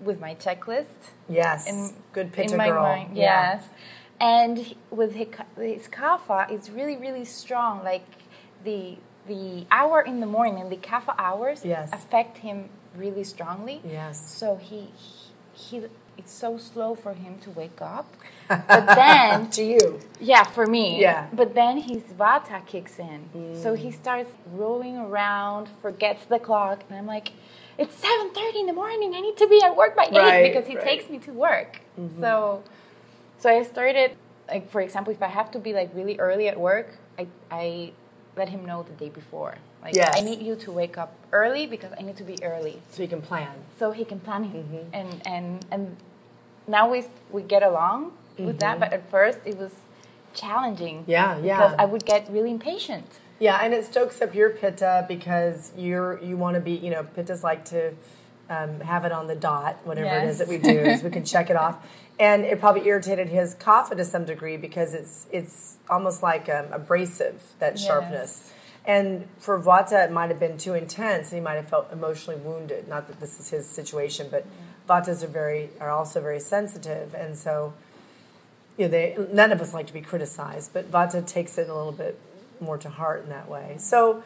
with 0.00 0.20
my 0.20 0.34
checklist. 0.34 0.86
yes. 1.28 1.66
in, 1.66 1.90
Good 2.12 2.32
pitta 2.32 2.52
in 2.52 2.56
my 2.58 2.68
girl. 2.68 2.82
mind. 2.82 3.16
Yeah. 3.16 3.54
Yes, 3.54 3.64
and 4.20 4.74
with 4.90 5.14
his, 5.14 5.28
his 5.56 5.88
kapha, 5.88 6.50
it's 6.50 6.68
really 6.70 6.96
really 6.96 7.24
strong. 7.24 7.82
Like 7.82 8.04
the 8.64 8.96
the 9.26 9.66
hour 9.70 10.00
in 10.02 10.20
the 10.20 10.26
morning, 10.26 10.68
the 10.68 10.76
kapha 10.76 11.14
hours 11.18 11.64
Yes. 11.64 11.92
affect 11.92 12.38
him 12.38 12.68
really 12.98 13.24
strongly. 13.24 13.80
Yes. 13.84 14.34
So 14.38 14.56
he, 14.56 14.90
he 14.96 15.32
he 15.54 15.82
it's 16.18 16.32
so 16.32 16.58
slow 16.58 16.94
for 16.94 17.12
him 17.14 17.38
to 17.40 17.50
wake 17.50 17.80
up. 17.80 18.06
But 18.48 18.86
then 18.94 19.50
To 19.58 19.62
you. 19.64 20.00
yeah, 20.20 20.44
for 20.44 20.66
me. 20.66 21.00
Yeah. 21.00 21.28
But 21.32 21.54
then 21.54 21.78
his 21.78 22.02
vata 22.18 22.64
kicks 22.66 22.98
in. 22.98 23.28
Mm. 23.36 23.62
So 23.62 23.74
he 23.74 23.90
starts 23.90 24.30
rolling 24.52 24.96
around, 24.98 25.68
forgets 25.82 26.24
the 26.26 26.38
clock, 26.38 26.84
and 26.88 26.98
I'm 26.98 27.06
like, 27.06 27.32
it's 27.78 27.96
7:30 27.96 28.60
in 28.60 28.66
the 28.66 28.72
morning. 28.72 29.14
I 29.14 29.20
need 29.20 29.36
to 29.38 29.48
be 29.48 29.60
at 29.62 29.76
work 29.76 29.96
by 29.96 30.04
8 30.04 30.12
Right, 30.16 30.42
because 30.52 30.66
he 30.68 30.76
right. 30.76 30.84
takes 30.84 31.10
me 31.10 31.18
to 31.20 31.32
work. 31.32 31.80
Mm-hmm. 32.00 32.20
So 32.20 32.62
so 33.38 33.50
I 33.50 33.62
started 33.64 34.16
like 34.48 34.70
for 34.70 34.80
example, 34.80 35.12
if 35.12 35.22
I 35.22 35.28
have 35.28 35.50
to 35.52 35.58
be 35.58 35.72
like 35.72 35.90
really 35.94 36.18
early 36.18 36.48
at 36.48 36.58
work, 36.58 36.88
I 37.18 37.26
I 37.50 37.92
let 38.36 38.48
him 38.50 38.64
know 38.64 38.82
the 38.82 38.92
day 38.92 39.08
before. 39.08 39.56
Like 39.82 39.94
Yes. 39.94 40.14
I 40.16 40.20
need 40.20 40.40
you 40.42 40.56
to 40.56 40.70
wake 40.72 40.98
up 40.98 41.14
early 41.32 41.66
because 41.66 41.92
I 41.98 42.02
need 42.02 42.16
to 42.16 42.24
be 42.24 42.36
early 42.42 42.82
So 42.90 43.02
he 43.02 43.08
can 43.08 43.22
plan. 43.22 43.54
so 43.78 43.92
he 43.92 44.04
can 44.04 44.20
plan 44.20 44.44
it. 44.44 44.52
Mm-hmm. 44.54 44.88
And 44.92 45.26
and 45.26 45.66
and 45.70 45.96
now 46.66 46.90
we 46.90 47.04
we 47.30 47.42
get 47.42 47.62
along 47.62 48.12
with 48.38 48.58
that, 48.60 48.78
but 48.80 48.92
at 48.92 49.10
first 49.10 49.38
it 49.44 49.56
was 49.56 49.72
challenging. 50.34 50.96
Mm-hmm. 51.02 51.10
Yeah, 51.10 51.38
yeah. 51.38 51.56
Because 51.56 51.74
I 51.78 51.84
would 51.86 52.04
get 52.04 52.28
really 52.30 52.50
impatient. 52.50 53.06
Yeah, 53.38 53.58
and 53.62 53.74
it 53.74 53.84
stokes 53.84 54.20
up 54.22 54.34
your 54.34 54.50
pitta 54.50 55.04
because 55.08 55.72
you're 55.76 56.20
you 56.22 56.36
want 56.36 56.54
to 56.54 56.60
be 56.60 56.72
you 56.72 56.90
know 56.90 57.02
pittas 57.16 57.42
like 57.42 57.64
to 57.66 57.92
um, 58.48 58.80
have 58.80 59.04
it 59.04 59.12
on 59.12 59.26
the 59.26 59.34
dot 59.34 59.74
whatever 59.84 60.06
it 60.18 60.28
is 60.28 60.38
that 60.38 60.48
we 60.48 60.56
do 60.58 60.96
so 60.96 61.04
we 61.04 61.10
can 61.10 61.24
check 61.24 61.50
it 61.50 61.56
off, 61.56 61.76
and 62.18 62.44
it 62.44 62.60
probably 62.60 62.86
irritated 62.86 63.28
his 63.28 63.54
kapha 63.54 63.96
to 63.96 64.04
some 64.04 64.24
degree 64.24 64.56
because 64.56 64.94
it's 64.94 65.26
it's 65.30 65.76
almost 65.90 66.22
like 66.22 66.48
um, 66.48 66.66
abrasive 66.72 67.42
that 67.58 67.74
Yes. 67.74 67.86
sharpness, 67.86 68.52
and 68.84 69.28
for 69.38 69.58
Vata 69.60 70.04
it 70.04 70.12
might 70.12 70.30
have 70.30 70.40
been 70.40 70.58
too 70.58 70.74
intense 70.74 71.30
and 71.30 71.38
he 71.38 71.44
might 71.44 71.54
have 71.56 71.68
felt 71.68 71.92
emotionally 71.92 72.40
wounded. 72.40 72.88
Not 72.88 73.06
that 73.08 73.20
this 73.20 73.38
is 73.40 73.50
his 73.50 73.66
situation, 73.66 74.28
but 74.30 74.46
Vatas 74.88 75.22
are 75.22 75.28
very 75.28 75.70
are 75.80 75.90
also 75.90 76.20
very 76.20 76.40
sensitive, 76.40 77.14
and 77.14 77.36
so 77.36 77.74
you 78.76 78.84
know, 78.84 78.90
they, 78.90 79.16
none 79.32 79.52
of 79.52 79.60
us 79.60 79.72
like 79.72 79.86
to 79.86 79.92
be 79.92 80.02
criticized, 80.02 80.72
but 80.72 80.90
Vata 80.90 81.26
takes 81.26 81.56
it 81.58 81.68
a 81.68 81.74
little 81.74 81.92
bit 81.92 82.18
more 82.60 82.76
to 82.78 82.90
heart 82.90 83.22
in 83.22 83.30
that 83.30 83.48
way. 83.48 83.76
So, 83.78 84.22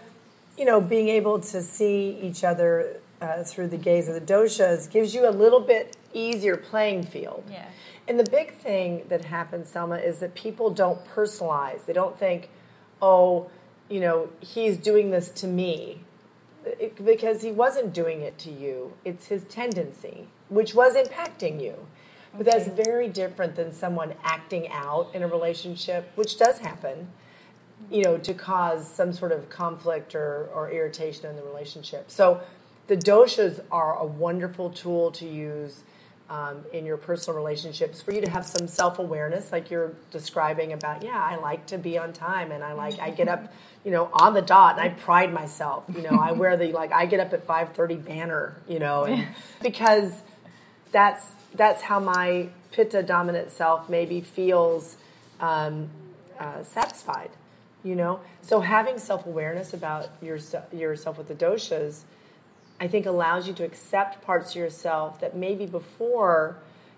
you 0.59 0.65
know, 0.65 0.81
being 0.81 1.09
able 1.09 1.39
to 1.41 1.63
see 1.63 2.19
each 2.21 2.43
other 2.43 2.97
uh, 3.21 3.43
through 3.45 3.69
the 3.69 3.77
gaze 3.77 4.09
of 4.09 4.15
the 4.15 4.21
doshas 4.21 4.91
gives 4.91 5.15
you 5.15 5.29
a 5.29 5.31
little 5.31 5.61
bit 5.61 5.97
easier 6.13 6.57
playing 6.57 7.05
field. 7.05 7.45
Yeah. 7.51 7.67
And 8.09 8.19
the 8.19 8.29
big 8.31 8.57
thing 8.57 9.05
that 9.09 9.27
happens, 9.27 9.69
Selma, 9.69 9.97
is 9.97 10.19
that 10.19 10.35
people 10.35 10.71
don't 10.71 11.05
personalize. 11.05 11.85
They 11.85 11.93
don't 11.93 12.19
think, 12.19 12.51
oh, 13.01 13.51
you 13.89 14.01
know, 14.01 14.29
he's 14.41 14.77
doing 14.77 15.11
this 15.11 15.31
to 15.31 15.47
me. 15.47 16.01
It- 16.65 17.05
because 17.05 17.43
he 17.43 17.53
wasn't 17.53 17.93
doing 17.93 18.21
it 18.21 18.37
to 18.39 18.51
you. 18.51 18.95
It's 19.05 19.27
his 19.27 19.45
tendency, 19.45 20.29
which 20.49 20.75
was 20.75 20.95
impacting 20.95 21.63
you. 21.63 21.75
But 22.37 22.47
that's 22.47 22.69
very 22.69 23.09
different 23.09 23.57
than 23.57 23.73
someone 23.73 24.15
acting 24.23 24.69
out 24.71 25.11
in 25.15 25.23
a 25.23 25.27
relationship, 25.27 26.11
which 26.15 26.39
does 26.39 26.59
happen, 26.59 27.09
you 27.91 28.05
know, 28.05 28.19
to 28.19 28.35
cause 28.35 28.89
some 28.89 29.13
sort 29.13 29.33
of 29.33 29.49
conflict 29.49 30.15
or, 30.15 30.49
or 30.55 30.71
irritation 30.71 31.27
in 31.27 31.35
the 31.37 31.43
relationship. 31.43 32.11
So 32.11 32.41
the 32.91 32.97
doshas 32.97 33.63
are 33.71 33.97
a 33.99 34.05
wonderful 34.05 34.69
tool 34.69 35.13
to 35.13 35.25
use 35.25 35.85
um, 36.29 36.65
in 36.73 36.85
your 36.85 36.97
personal 36.97 37.37
relationships 37.37 38.03
for 38.03 38.13
you 38.13 38.21
to 38.21 38.29
have 38.29 38.45
some 38.45 38.67
self 38.67 38.99
awareness, 38.99 39.53
like 39.53 39.71
you're 39.71 39.93
describing 40.11 40.73
about, 40.73 41.05
yeah, 41.05 41.23
I 41.23 41.37
like 41.37 41.67
to 41.67 41.79
be 41.79 41.97
on 41.99 42.13
time 42.13 42.51
and 42.51 42.65
I 42.65 42.73
like, 42.73 42.99
I 42.99 43.11
get 43.11 43.29
up, 43.29 43.53
you 43.85 43.93
know, 43.93 44.11
on 44.13 44.35
the 44.35 44.43
dot 44.43 44.77
and 44.77 44.81
I 44.81 44.89
pride 44.89 45.33
myself. 45.33 45.85
You 45.95 46.03
know, 46.03 46.19
I 46.21 46.33
wear 46.33 46.57
the, 46.57 46.73
like, 46.73 46.91
I 46.91 47.07
get 47.07 47.21
up 47.21 47.33
at 47.33 47.47
5.30 47.47 48.05
banner, 48.05 48.57
you 48.69 48.81
know, 48.81 49.05
and 49.05 49.29
because 49.63 50.13
that's 50.91 51.31
that's 51.55 51.83
how 51.83 52.01
my 52.01 52.49
pitta 52.73 53.05
dominant 53.05 53.53
self 53.53 53.89
maybe 53.89 54.21
feels 54.21 54.97
um, 55.39 55.89
uh, 56.41 56.65
satisfied 56.65 57.31
you 57.83 57.95
know 57.95 58.21
so 58.43 58.61
having 58.61 58.99
self-awareness 58.99 59.73
about 59.73 60.11
your, 60.21 60.39
yourself 60.71 61.17
with 61.17 61.29
the 61.29 61.35
doshas 61.35 62.03
i 62.81 62.89
think 62.89 63.07
allows 63.07 63.47
you 63.47 63.55
to 63.55 63.65
accept 63.65 64.23
parts 64.23 64.51
of 64.51 64.57
yourself 64.57 65.21
that 65.21 65.37
maybe 65.37 65.67
before 65.67 66.57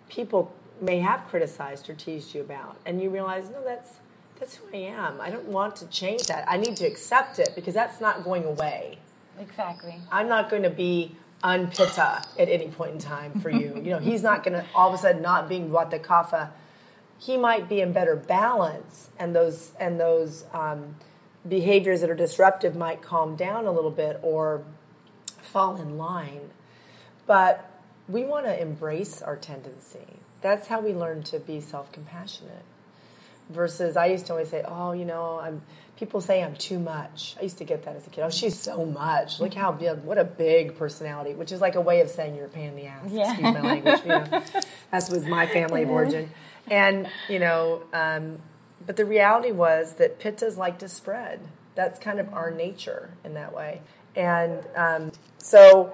people 0.09 0.55
may 0.81 1.01
have 1.01 1.27
criticized 1.29 1.91
or 1.91 1.95
teased 1.95 2.35
you 2.35 2.41
about 2.41 2.77
and 2.87 3.03
you 3.03 3.11
realize 3.11 3.51
no 3.51 3.63
that's 3.65 3.99
that's 4.41 4.57
who 4.57 4.65
i 4.73 4.81
am 4.81 5.21
i 5.21 5.29
don't 5.29 5.47
want 5.47 5.77
to 5.77 5.87
change 5.89 6.27
that 6.27 6.45
i 6.49 6.57
need 6.57 6.77
to 6.77 6.87
accept 6.87 7.39
it 7.39 7.51
because 7.55 7.75
that's 7.75 8.01
not 8.01 8.25
going 8.25 8.45
away 8.45 8.99
Exactly. 9.39 9.97
I'm 10.11 10.29
not 10.29 10.51
going 10.51 10.63
to 10.63 10.71
be 10.71 11.17
unpitta 11.43 12.25
at 12.39 12.49
any 12.49 12.69
point 12.69 12.93
in 12.93 12.99
time 12.99 13.41
for 13.41 13.51
you. 13.51 13.75
You 13.77 13.91
know, 13.91 13.99
he's 13.99 14.23
not 14.23 14.45
going 14.45 14.55
to 14.55 14.67
all 14.75 14.89
of 14.89 14.95
a 14.95 14.99
sudden 14.99 15.23
not 15.23 15.49
being 15.49 15.71
Vata 15.71 16.01
Kapha. 16.01 16.51
He 17.19 17.37
might 17.37 17.69
be 17.69 17.81
in 17.81 17.93
better 17.93 18.17
balance, 18.17 19.11
and 19.19 19.35
those 19.35 19.73
and 19.79 19.99
those 19.99 20.45
um, 20.53 20.97
behaviors 21.49 22.01
that 22.01 22.11
are 22.11 22.17
disruptive 22.17 22.75
might 22.77 23.01
calm 23.01 23.37
down 23.37 23.67
a 23.67 23.73
little 23.73 23.91
bit 23.91 24.19
or 24.23 24.65
fall 25.43 25.77
in 25.77 25.99
line. 25.99 26.51
But 27.27 27.71
we 28.09 28.25
want 28.25 28.47
to 28.47 28.61
embrace 28.61 29.23
our 29.23 29.37
tendency. 29.37 30.21
That's 30.41 30.69
how 30.69 30.81
we 30.81 30.93
learn 30.93 31.23
to 31.25 31.39
be 31.39 31.61
self-compassionate. 31.61 32.65
Versus, 33.51 33.97
I 33.97 34.07
used 34.07 34.27
to 34.27 34.33
always 34.33 34.49
say, 34.49 34.65
"Oh, 34.67 34.93
you 34.93 35.05
know, 35.05 35.41
I'm." 35.43 35.63
People 35.99 36.21
say 36.21 36.43
I'm 36.43 36.57
too 36.57 36.81
much. 36.81 37.37
I 37.39 37.43
used 37.43 37.59
to 37.59 37.65
get 37.65 37.85
that 37.85 37.95
as 37.95 38.07
a 38.09 38.11
kid. 38.11 38.23
Oh, 38.23 38.31
she's 38.31 38.59
so 38.59 38.85
much. 38.85 39.39
Look 39.39 39.55
how 39.55 39.71
big, 39.71 40.03
what 40.03 40.19
a 40.19 40.25
big 40.25 40.77
personality. 40.77 41.33
Which 41.35 41.53
is 41.53 41.61
like 41.61 41.77
a 41.77 41.81
way 41.81 42.01
of 42.01 42.09
saying 42.09 42.35
you're 42.35 42.47
a 42.47 42.49
pain 42.49 42.71
in 42.71 42.77
the 42.77 42.87
ass. 42.87 43.13
Yeah. 43.13 43.31
Excuse 43.31 43.55
my 43.55 43.61
language. 43.61 44.01
You 44.03 44.09
know, 44.09 44.25
that 44.91 45.11
was 45.11 45.25
my 45.27 45.47
family 45.47 45.85
of 45.85 45.91
origin. 45.91 46.31
And 46.69 47.09
you 47.29 47.39
know, 47.39 47.83
um, 47.93 48.39
but 48.85 48.97
the 48.97 49.05
reality 49.05 49.53
was 49.53 49.95
that 49.95 50.19
pittas 50.19 50.57
like 50.57 50.79
to 50.81 50.89
spread. 50.89 51.41
That's 51.77 52.01
kind 52.01 52.19
of 52.19 52.33
our 52.35 52.51
nature 52.51 53.11
in 53.25 53.35
that 53.35 53.55
way. 53.55 53.83
And 54.17 54.67
um, 54.75 55.13
so 55.43 55.93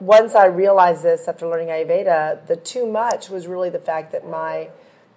once 0.00 0.34
I 0.34 0.46
realized 0.46 1.02
this 1.02 1.26
after 1.28 1.46
learning 1.48 1.68
Ayurveda, 1.68 2.46
the 2.46 2.56
too 2.56 2.86
much 2.86 3.30
was 3.30 3.46
really 3.46 3.70
the 3.70 3.78
fact 3.78 4.12
that 4.12 4.28
my, 4.28 4.68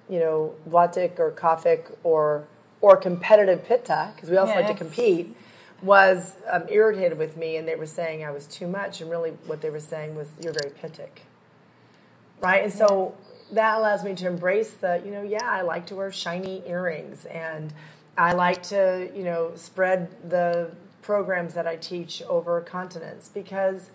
you 0.10 0.20
know, 0.20 0.54
Vatic 0.70 1.20
or 1.20 1.32
Kaphic 1.32 1.94
or 2.04 2.48
or 2.82 2.98
competitive 2.98 3.64
pitta, 3.66 4.12
because 4.16 4.30
we 4.30 4.38
also 4.38 4.54
like 4.56 4.68
to 4.68 4.74
compete, 4.74 5.36
was 5.84 6.36
um, 6.50 6.64
irritated 6.70 7.18
with 7.18 7.38
me, 7.38 7.58
and 7.58 7.68
they 7.68 7.76
were 7.76 7.86
saying 7.86 8.24
I 8.26 8.32
was 8.32 8.48
too 8.48 8.68
much, 8.68 9.02
and 9.02 9.10
really 9.12 9.32
what 9.46 9.62
they 9.62 9.70
were 9.70 9.80
saying 9.80 10.16
was 10.16 10.30
you're 10.42 10.54
very 10.54 10.72
pittic. 10.72 11.22
right? 12.42 12.64
And 12.64 12.74
so 12.74 13.14
that 13.52 13.78
allows 13.78 14.04
me 14.04 14.16
to 14.16 14.28
embrace 14.28 14.72
the, 14.72 15.02
you 15.06 15.12
know, 15.12 15.22
yeah, 15.22 15.48
I 15.50 15.62
like 15.62 15.86
to 15.88 15.96
wear 15.96 16.12
shiny 16.12 16.64
earrings 16.68 17.26
and 17.26 17.74
I 18.18 18.34
like 18.34 18.64
to, 18.64 19.10
you 19.16 19.24
know, 19.24 19.52
spread 19.56 20.10
the 20.30 20.72
programs 21.02 21.54
that 21.54 21.68
I 21.68 21.76
teach 21.76 22.22
over 22.24 22.62
continents 22.62 23.30
because 23.30 23.90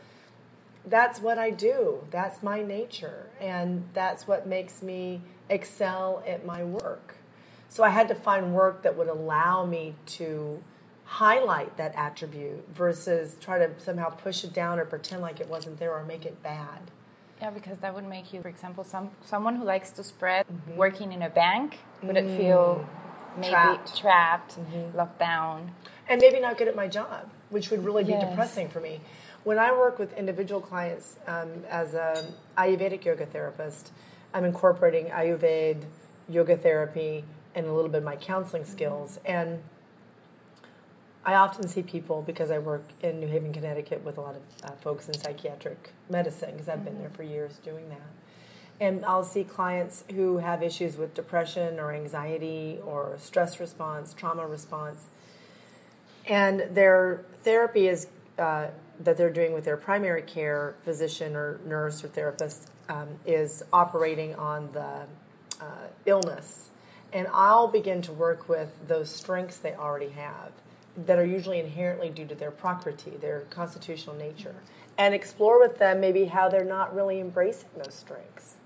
that's 0.84 1.20
what 1.20 1.38
I 1.38 1.50
do. 1.50 2.04
That's 2.10 2.42
my 2.42 2.62
nature. 2.62 3.26
And 3.40 3.88
that's 3.92 4.26
what 4.26 4.46
makes 4.46 4.82
me 4.82 5.20
excel 5.48 6.22
at 6.26 6.46
my 6.46 6.64
work. 6.64 7.16
So 7.68 7.82
I 7.82 7.90
had 7.90 8.08
to 8.08 8.14
find 8.14 8.54
work 8.54 8.82
that 8.82 8.96
would 8.96 9.08
allow 9.08 9.66
me 9.66 9.94
to 10.06 10.62
highlight 11.04 11.76
that 11.76 11.94
attribute 11.94 12.68
versus 12.72 13.36
try 13.40 13.58
to 13.58 13.70
somehow 13.78 14.10
push 14.10 14.44
it 14.44 14.52
down 14.52 14.78
or 14.78 14.84
pretend 14.84 15.22
like 15.22 15.40
it 15.40 15.48
wasn't 15.48 15.78
there 15.78 15.92
or 15.92 16.04
make 16.04 16.24
it 16.24 16.42
bad. 16.42 16.90
Yeah, 17.40 17.50
because 17.50 17.78
that 17.78 17.94
would 17.94 18.08
make 18.08 18.32
you, 18.32 18.40
for 18.40 18.48
example, 18.48 18.82
some 18.82 19.10
someone 19.24 19.56
who 19.56 19.64
likes 19.64 19.90
to 19.90 20.02
spread 20.02 20.46
mm-hmm. 20.46 20.76
working 20.76 21.12
in 21.12 21.22
a 21.22 21.28
bank 21.28 21.78
would 22.02 22.16
mm. 22.16 22.36
feel 22.36 22.88
maybe 23.38 23.50
trapped, 23.50 23.96
trapped 23.96 24.58
mm-hmm. 24.58 24.96
locked 24.96 25.18
down, 25.18 25.72
and 26.08 26.20
maybe 26.20 26.40
not 26.40 26.58
good 26.58 26.68
at 26.68 26.76
my 26.76 26.88
job, 26.88 27.28
which 27.50 27.70
would 27.70 27.84
really 27.84 28.04
be 28.04 28.12
yes. 28.12 28.28
depressing 28.28 28.68
for 28.68 28.80
me. 28.80 29.00
When 29.44 29.58
I 29.58 29.70
work 29.72 29.98
with 29.98 30.16
individual 30.18 30.60
clients 30.60 31.18
um, 31.26 31.48
as 31.70 31.94
an 31.94 32.34
Ayurvedic 32.58 33.04
yoga 33.04 33.26
therapist, 33.26 33.92
I'm 34.34 34.44
incorporating 34.44 35.06
Ayurveda, 35.06 35.84
yoga 36.28 36.56
therapy, 36.56 37.24
and 37.54 37.66
a 37.66 37.72
little 37.72 37.90
bit 37.90 37.98
of 37.98 38.04
my 38.04 38.16
counseling 38.16 38.64
skills. 38.64 39.20
And 39.24 39.62
I 41.24 41.34
often 41.34 41.66
see 41.68 41.82
people 41.82 42.22
because 42.22 42.50
I 42.50 42.58
work 42.58 42.84
in 43.02 43.18
New 43.18 43.28
Haven, 43.28 43.52
Connecticut 43.52 44.04
with 44.04 44.18
a 44.18 44.20
lot 44.20 44.36
of 44.36 44.42
uh, 44.64 44.72
folks 44.76 45.08
in 45.08 45.14
psychiatric 45.14 45.90
medicine 46.08 46.52
because 46.52 46.68
I've 46.68 46.84
been 46.84 46.98
there 46.98 47.10
for 47.10 47.22
years 47.22 47.58
doing 47.64 47.88
that. 47.88 48.25
And 48.78 49.04
I'll 49.06 49.24
see 49.24 49.44
clients 49.44 50.04
who 50.14 50.38
have 50.38 50.62
issues 50.62 50.96
with 50.96 51.14
depression 51.14 51.80
or 51.80 51.92
anxiety 51.92 52.78
or 52.84 53.16
stress 53.18 53.58
response, 53.58 54.12
trauma 54.12 54.46
response. 54.46 55.06
And 56.26 56.66
their 56.70 57.24
therapy 57.42 57.88
is 57.88 58.08
uh, 58.38 58.68
that 59.00 59.16
they're 59.16 59.30
doing 59.30 59.52
with 59.52 59.64
their 59.64 59.76
primary 59.76 60.22
care 60.22 60.74
physician 60.84 61.34
or 61.34 61.60
nurse 61.64 62.04
or 62.04 62.08
therapist 62.08 62.70
um, 62.88 63.08
is 63.24 63.64
operating 63.72 64.34
on 64.34 64.70
the 64.72 65.06
uh, 65.60 65.86
illness. 66.04 66.70
And 67.12 67.28
I'll 67.32 67.68
begin 67.68 68.02
to 68.02 68.12
work 68.12 68.48
with 68.48 68.76
those 68.86 69.10
strengths 69.10 69.56
they 69.56 69.74
already 69.74 70.10
have 70.10 70.52
that 71.06 71.18
are 71.18 71.24
usually 71.24 71.60
inherently 71.60 72.08
due 72.08 72.26
to 72.26 72.34
their 72.34 72.50
prakriti, 72.50 73.10
their 73.20 73.40
constitutional 73.50 74.16
nature, 74.16 74.54
and 74.98 75.14
explore 75.14 75.60
with 75.60 75.78
them 75.78 76.00
maybe 76.00 76.24
how 76.24 76.48
they're 76.48 76.64
not 76.64 76.94
really 76.94 77.20
embracing 77.20 77.68
those 77.76 77.94
strengths. 77.94 78.56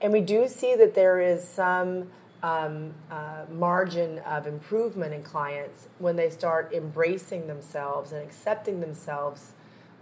And 0.00 0.12
we 0.12 0.20
do 0.20 0.48
see 0.48 0.74
that 0.76 0.94
there 0.94 1.20
is 1.20 1.46
some 1.46 2.08
um, 2.42 2.94
uh, 3.10 3.44
margin 3.50 4.18
of 4.20 4.46
improvement 4.46 5.12
in 5.12 5.22
clients 5.22 5.88
when 5.98 6.16
they 6.16 6.30
start 6.30 6.72
embracing 6.72 7.46
themselves 7.46 8.12
and 8.12 8.22
accepting 8.22 8.80
themselves 8.80 9.52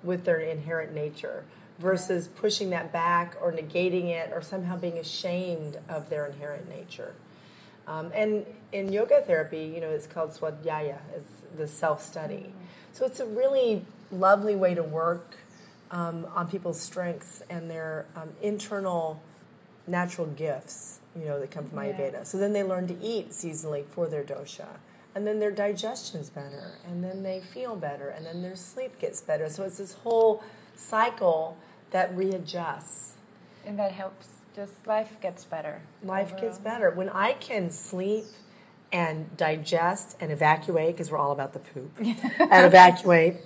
with 0.03 0.25
their 0.25 0.39
inherent 0.39 0.95
nature 0.95 1.45
versus 1.79 2.29
pushing 2.29 2.71
that 2.71 2.93
back 2.93 3.37
or 3.41 3.53
negating 3.53 4.07
it 4.07 4.31
or 4.33 4.43
somehow 4.43 4.77
being 4.77 4.99
ashamed 4.99 5.79
of 5.89 6.09
their 6.11 6.27
inherent 6.27 6.69
nature. 6.69 7.15
Um, 7.87 8.13
and 8.15 8.45
in 8.73 8.93
yoga 8.93 9.23
therapy, 9.23 9.73
you 9.75 9.81
know, 9.81 9.89
it's 9.89 10.07
called 10.07 10.31
swadhyaya, 10.31 10.99
it's 11.17 11.33
the 11.57 11.67
self 11.67 12.05
study. 12.05 12.53
So 12.93 13.07
it's 13.07 13.21
a 13.21 13.27
really 13.27 13.85
lovely 14.13 14.55
way 14.55 14.75
to 14.75 14.83
work 14.83 15.37
um, 15.91 16.27
on 16.35 16.49
people's 16.49 16.81
strengths 16.81 17.43
and 17.49 17.71
their 17.71 18.07
um, 18.15 18.31
internal 18.43 19.23
natural 19.89 20.27
gifts, 20.27 21.01
you 21.19 21.25
know, 21.25 21.41
that 21.41 21.51
come 21.51 21.69
from 21.69 21.79
Ayurveda. 21.79 22.13
Yeah. 22.13 22.23
So 22.23 22.39
then 22.39 22.53
they 22.53 22.63
learn 22.63 22.87
to 22.89 23.03
eat 23.03 23.31
seasonally 23.31 23.85
for 23.87 24.07
their 24.07 24.25
dosha. 24.25 24.67
And 25.15 25.27
then 25.27 25.41
their 25.41 25.51
digestion's 25.51 26.31
better, 26.31 26.75
and 26.87 27.03
then 27.03 27.25
they 27.25 27.41
feel 27.41 27.75
better, 27.75 28.09
and 28.09 28.25
then 28.25 28.43
their 28.43 28.55
sleep 28.55 29.01
gets 29.01 29.21
better. 29.21 29.49
So 29.49 29.65
it's 29.65 29.79
this 29.79 29.95
whole 29.95 30.45
cycle 30.77 31.57
that 31.91 32.17
readjusts. 32.17 33.17
And 33.67 33.79
that 33.79 33.93
helps, 33.93 34.29
just 34.55 34.87
life 34.87 35.21
gets 35.21 35.45
better. 35.45 35.81
Life 36.05 36.35
overall. 36.35 36.43
gets 36.43 36.59
better. 36.59 36.91
When 36.91 37.09
I 37.09 37.33
can 37.33 37.71
sleep 37.71 38.27
and 38.93 39.37
digest 39.37 40.17
and 40.21 40.31
evacuate, 40.31 40.95
because 40.95 41.11
we're 41.11 41.19
all 41.19 41.33
about 41.33 41.53
the 41.53 41.59
poop, 41.59 41.91
and 41.99 42.67
evacuate, 42.67 43.37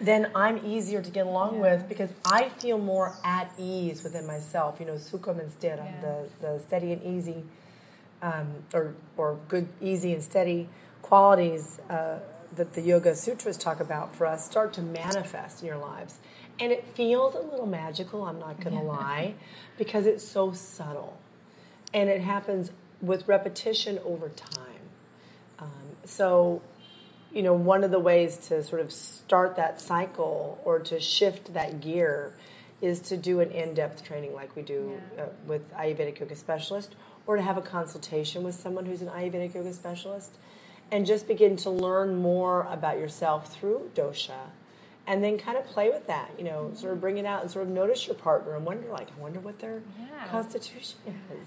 then 0.00 0.30
I'm 0.34 0.64
easier 0.64 1.00
to 1.00 1.10
get 1.10 1.26
along 1.26 1.56
yeah. 1.56 1.60
with 1.62 1.88
because 1.88 2.10
I 2.24 2.50
feel 2.50 2.78
more 2.78 3.14
at 3.24 3.50
ease 3.58 4.02
within 4.02 4.26
myself. 4.26 4.78
You 4.78 4.86
know, 4.86 4.94
sukham 4.94 5.40
and 5.40 5.50
sthira, 5.50 5.84
yeah. 5.84 6.00
the, 6.00 6.28
the 6.40 6.58
steady 6.60 6.92
and 6.92 7.02
easy, 7.02 7.44
um, 8.22 8.48
or, 8.74 8.94
or 9.16 9.38
good, 9.48 9.68
easy 9.80 10.12
and 10.12 10.22
steady 10.22 10.68
qualities 11.02 11.78
uh, 11.88 12.18
that 12.56 12.74
the 12.74 12.80
Yoga 12.80 13.14
Sutras 13.14 13.56
talk 13.56 13.80
about 13.80 14.14
for 14.14 14.26
us 14.26 14.44
start 14.44 14.72
to 14.74 14.82
manifest 14.82 15.60
in 15.60 15.66
your 15.66 15.78
lives. 15.78 16.18
And 16.58 16.72
it 16.72 16.84
feels 16.94 17.34
a 17.34 17.40
little 17.40 17.66
magical, 17.66 18.24
I'm 18.24 18.38
not 18.38 18.60
going 18.60 18.76
to 18.76 18.82
lie, 18.82 19.34
because 19.76 20.06
it's 20.06 20.26
so 20.26 20.52
subtle. 20.52 21.18
And 21.92 22.08
it 22.08 22.22
happens 22.22 22.70
with 23.00 23.28
repetition 23.28 23.98
over 24.04 24.30
time. 24.30 24.80
Um, 25.58 25.96
so, 26.04 26.62
you 27.32 27.42
know, 27.42 27.52
one 27.52 27.84
of 27.84 27.90
the 27.90 27.98
ways 27.98 28.36
to 28.48 28.62
sort 28.62 28.80
of 28.80 28.92
start 28.92 29.56
that 29.56 29.80
cycle 29.80 30.60
or 30.64 30.78
to 30.80 31.00
shift 31.00 31.52
that 31.54 31.80
gear 31.80 32.34
is 32.80 33.00
to 33.00 33.16
do 33.16 33.40
an 33.40 33.50
in-depth 33.50 34.04
training 34.04 34.34
like 34.34 34.54
we 34.54 34.62
do 34.62 34.98
yeah. 35.16 35.24
uh, 35.24 35.28
with 35.46 35.72
Ayurvedic 35.74 36.20
yoga 36.20 36.36
specialist, 36.36 36.94
or 37.26 37.36
to 37.36 37.42
have 37.42 37.56
a 37.56 37.62
consultation 37.62 38.42
with 38.42 38.54
someone 38.54 38.86
who's 38.86 39.02
an 39.02 39.08
Ayurvedic 39.08 39.54
yoga 39.54 39.72
specialist, 39.72 40.36
and 40.92 41.06
just 41.06 41.26
begin 41.26 41.56
to 41.56 41.70
learn 41.70 42.16
more 42.16 42.68
about 42.70 42.98
yourself 42.98 43.52
through 43.52 43.90
dosha, 43.94 44.50
and 45.06 45.24
then 45.24 45.38
kind 45.38 45.56
of 45.56 45.64
play 45.64 45.88
with 45.88 46.06
that. 46.06 46.30
You 46.38 46.44
know, 46.44 46.64
mm-hmm. 46.66 46.76
sort 46.76 46.92
of 46.92 47.00
bring 47.00 47.18
it 47.18 47.26
out 47.26 47.42
and 47.42 47.50
sort 47.50 47.66
of 47.66 47.72
notice 47.72 48.06
your 48.06 48.16
partner 48.16 48.54
and 48.54 48.64
wonder, 48.64 48.88
like, 48.88 49.08
I 49.16 49.20
wonder 49.20 49.40
what 49.40 49.58
their 49.58 49.82
yeah. 49.98 50.28
constitution 50.28 50.98
is. 51.06 51.46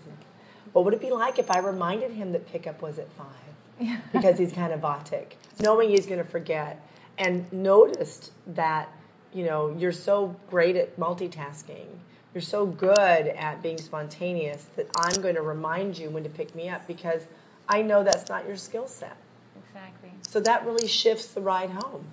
What 0.74 0.86
would 0.86 0.94
it 0.94 1.02
be 1.02 1.12
like 1.12 1.40
if 1.40 1.50
I 1.50 1.60
reminded 1.60 2.12
him 2.12 2.32
that 2.34 2.48
pickup 2.48 2.82
was 2.82 3.00
at 3.00 3.12
five? 3.14 3.49
Because 4.12 4.38
he's 4.38 4.52
kind 4.52 4.74
of 4.74 4.82
vatic, 4.82 5.34
knowing 5.60 5.90
he's 5.90 6.06
going 6.06 6.24
to 6.24 6.30
forget, 6.30 6.86
and 7.18 7.52
noticed 7.52 8.32
that 8.48 8.90
you 9.34 9.46
know 9.46 9.76
you're 9.78 9.92
so 9.92 10.36
great 10.50 10.76
at 10.76 10.98
multitasking, 11.00 11.86
you're 12.34 12.42
so 12.42 12.66
good 12.66 13.28
at 13.28 13.62
being 13.62 13.78
spontaneous 13.78 14.68
that 14.76 14.88
I'm 14.98 15.22
going 15.22 15.36
to 15.36 15.42
remind 15.42 15.98
you 15.98 16.10
when 16.10 16.24
to 16.24 16.30
pick 16.30 16.54
me 16.56 16.70
up 16.70 16.88
because 16.88 17.24
I 17.68 17.82
know 17.82 18.04
that's 18.04 18.30
not 18.30 18.48
your 18.48 18.58
skill 18.58 18.88
set. 18.88 19.18
Exactly. 19.58 20.12
So 20.28 20.40
that 20.42 20.66
really 20.66 20.88
shifts 20.88 21.28
the 21.28 21.42
ride 21.42 21.70
home. 21.70 22.06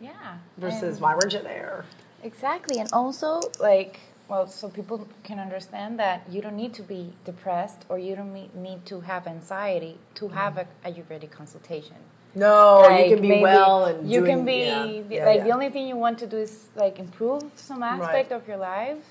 Yeah. 0.00 0.38
Versus 0.58 1.00
why 1.00 1.14
weren't 1.14 1.32
you 1.32 1.42
there? 1.42 1.84
Exactly, 2.22 2.78
and 2.78 2.92
also 2.92 3.40
like 3.60 4.00
well, 4.28 4.46
so 4.46 4.68
people 4.68 5.06
can 5.24 5.38
understand 5.38 5.98
that 5.98 6.22
you 6.30 6.40
don't 6.40 6.56
need 6.56 6.74
to 6.74 6.82
be 6.82 7.12
depressed 7.24 7.84
or 7.88 7.98
you 7.98 8.16
don't 8.16 8.32
need 8.54 8.86
to 8.86 9.00
have 9.00 9.26
anxiety 9.26 9.98
to 10.14 10.26
mm. 10.26 10.32
have 10.32 10.58
a 10.58 10.66
Ayurvedic 10.84 11.30
consultation. 11.30 11.96
No, 12.34 12.80
like 12.88 13.10
you 13.10 13.16
can 13.16 13.28
be 13.28 13.40
well 13.40 13.84
and 13.84 14.10
you 14.10 14.20
doing, 14.20 14.36
can 14.36 14.44
be 14.46 14.52
yeah, 14.52 14.84
yeah, 14.84 15.26
like 15.26 15.38
yeah. 15.38 15.44
the 15.44 15.50
only 15.50 15.68
thing 15.68 15.86
you 15.86 15.96
want 15.96 16.18
to 16.20 16.26
do 16.26 16.38
is 16.38 16.68
like 16.74 16.98
improve 16.98 17.44
some 17.56 17.82
aspect 17.82 18.30
right. 18.30 18.40
of 18.40 18.48
your 18.48 18.56
life. 18.56 19.04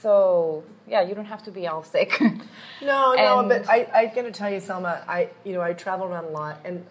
So 0.00 0.64
yeah, 0.86 1.02
you 1.02 1.14
don't 1.14 1.26
have 1.26 1.42
to 1.44 1.50
be 1.50 1.66
all 1.66 1.82
sick. 1.82 2.18
no, 2.82 3.14
no, 3.14 3.44
but 3.46 3.68
I, 3.68 3.86
I'm 3.94 4.14
going 4.14 4.24
to 4.24 4.32
tell 4.32 4.50
you, 4.50 4.60
Selma. 4.60 5.04
I 5.06 5.28
you 5.44 5.52
know 5.52 5.60
I 5.60 5.74
travel 5.74 6.06
around 6.06 6.24
a 6.24 6.30
lot, 6.30 6.60
and 6.64 6.86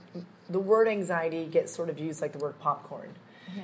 the 0.49 0.59
word 0.59 0.87
anxiety 0.87 1.45
gets 1.45 1.73
sort 1.73 1.89
of 1.89 1.97
used 1.97 2.21
like 2.21 2.33
the 2.33 2.39
word 2.39 2.59
popcorn. 2.59 3.09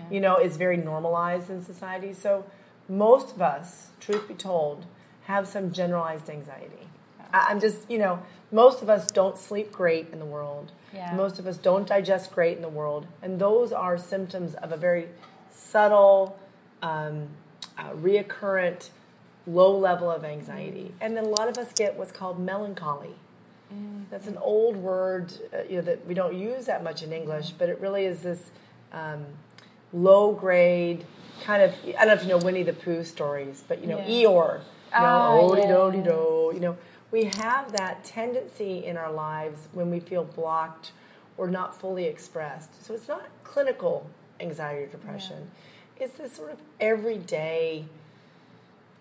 You 0.09 0.21
know, 0.21 0.35
it's 0.35 0.55
very 0.55 0.77
normalized 0.77 1.49
in 1.49 1.61
society. 1.61 2.13
So 2.13 2.45
most 2.91 3.33
of 3.33 3.41
us, 3.41 3.87
truth 4.01 4.27
be 4.27 4.33
told, 4.33 4.85
have 5.23 5.47
some 5.47 5.71
generalized 5.71 6.29
anxiety. 6.29 6.89
I'm 7.33 7.61
just, 7.61 7.89
you 7.89 7.97
know, 7.97 8.19
most 8.51 8.81
of 8.81 8.89
us 8.89 9.07
don't 9.07 9.37
sleep 9.37 9.71
great 9.71 10.09
in 10.11 10.19
the 10.19 10.25
world. 10.25 10.73
Yeah. 10.93 11.15
Most 11.15 11.39
of 11.39 11.47
us 11.47 11.55
don't 11.55 11.87
digest 11.87 12.33
great 12.33 12.57
in 12.57 12.61
the 12.61 12.69
world. 12.69 13.07
And 13.21 13.39
those 13.39 13.71
are 13.71 13.97
symptoms 13.97 14.55
of 14.55 14.73
a 14.73 14.77
very 14.77 15.07
subtle, 15.49 16.37
um, 16.81 17.29
uh, 17.77 17.91
reoccurrent, 17.91 18.89
low 19.47 19.75
level 19.77 20.11
of 20.11 20.25
anxiety. 20.25 20.93
And 20.99 21.15
then 21.15 21.23
a 21.23 21.29
lot 21.29 21.47
of 21.47 21.57
us 21.57 21.71
get 21.71 21.95
what's 21.97 22.11
called 22.11 22.39
melancholy. 22.39 23.15
Mm. 23.73 24.03
That's 24.09 24.27
an 24.27 24.37
old 24.37 24.75
word, 24.75 25.31
uh, 25.53 25.61
you 25.69 25.77
know, 25.77 25.81
that 25.83 26.05
we 26.05 26.13
don't 26.13 26.35
use 26.35 26.65
that 26.65 26.83
much 26.83 27.03
in 27.03 27.13
English, 27.13 27.51
but 27.51 27.69
it 27.69 27.79
really 27.79 28.03
is 28.03 28.19
this 28.21 28.51
um, 28.91 29.25
low 29.93 30.33
grade 30.33 31.05
kind 31.41 31.61
of 31.61 31.73
I 31.97 32.05
don't 32.05 32.07
know 32.07 32.13
if 32.13 32.23
you 32.23 32.29
know 32.29 32.37
Winnie 32.37 32.63
the 32.63 32.73
Pooh 32.73 33.03
stories, 33.03 33.63
but 33.67 33.81
you 33.81 33.87
know 33.87 33.97
yeah. 33.99 34.27
Eeyore, 34.27 34.61
you 34.93 34.99
know, 34.99 35.39
oh, 35.41 35.55
yeah. 35.55 35.97
do 35.97 36.03
do, 36.03 36.51
you 36.53 36.59
know, 36.59 36.77
we 37.11 37.25
have 37.25 37.71
that 37.73 38.03
tendency 38.03 38.85
in 38.85 38.97
our 38.97 39.11
lives 39.11 39.67
when 39.73 39.89
we 39.89 39.99
feel 39.99 40.23
blocked 40.23 40.91
or 41.37 41.47
not 41.47 41.79
fully 41.79 42.05
expressed. 42.05 42.85
So 42.85 42.93
it's 42.93 43.07
not 43.07 43.27
clinical 43.43 44.09
anxiety 44.39 44.83
or 44.83 44.87
depression. 44.87 45.49
Yeah. 45.97 46.05
It's 46.05 46.17
this 46.17 46.33
sort 46.33 46.51
of 46.51 46.57
everyday 46.79 47.85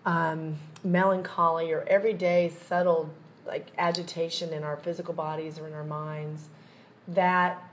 um, 0.05 0.55
melancholy 0.83 1.71
or 1.71 1.83
everyday 1.87 2.49
subtle 2.67 3.09
like 3.45 3.67
agitation 3.77 4.53
in 4.53 4.63
our 4.63 4.77
physical 4.77 5.13
bodies 5.13 5.57
or 5.59 5.67
in 5.67 5.73
our 5.73 5.83
minds, 5.83 6.47
that 7.07 7.70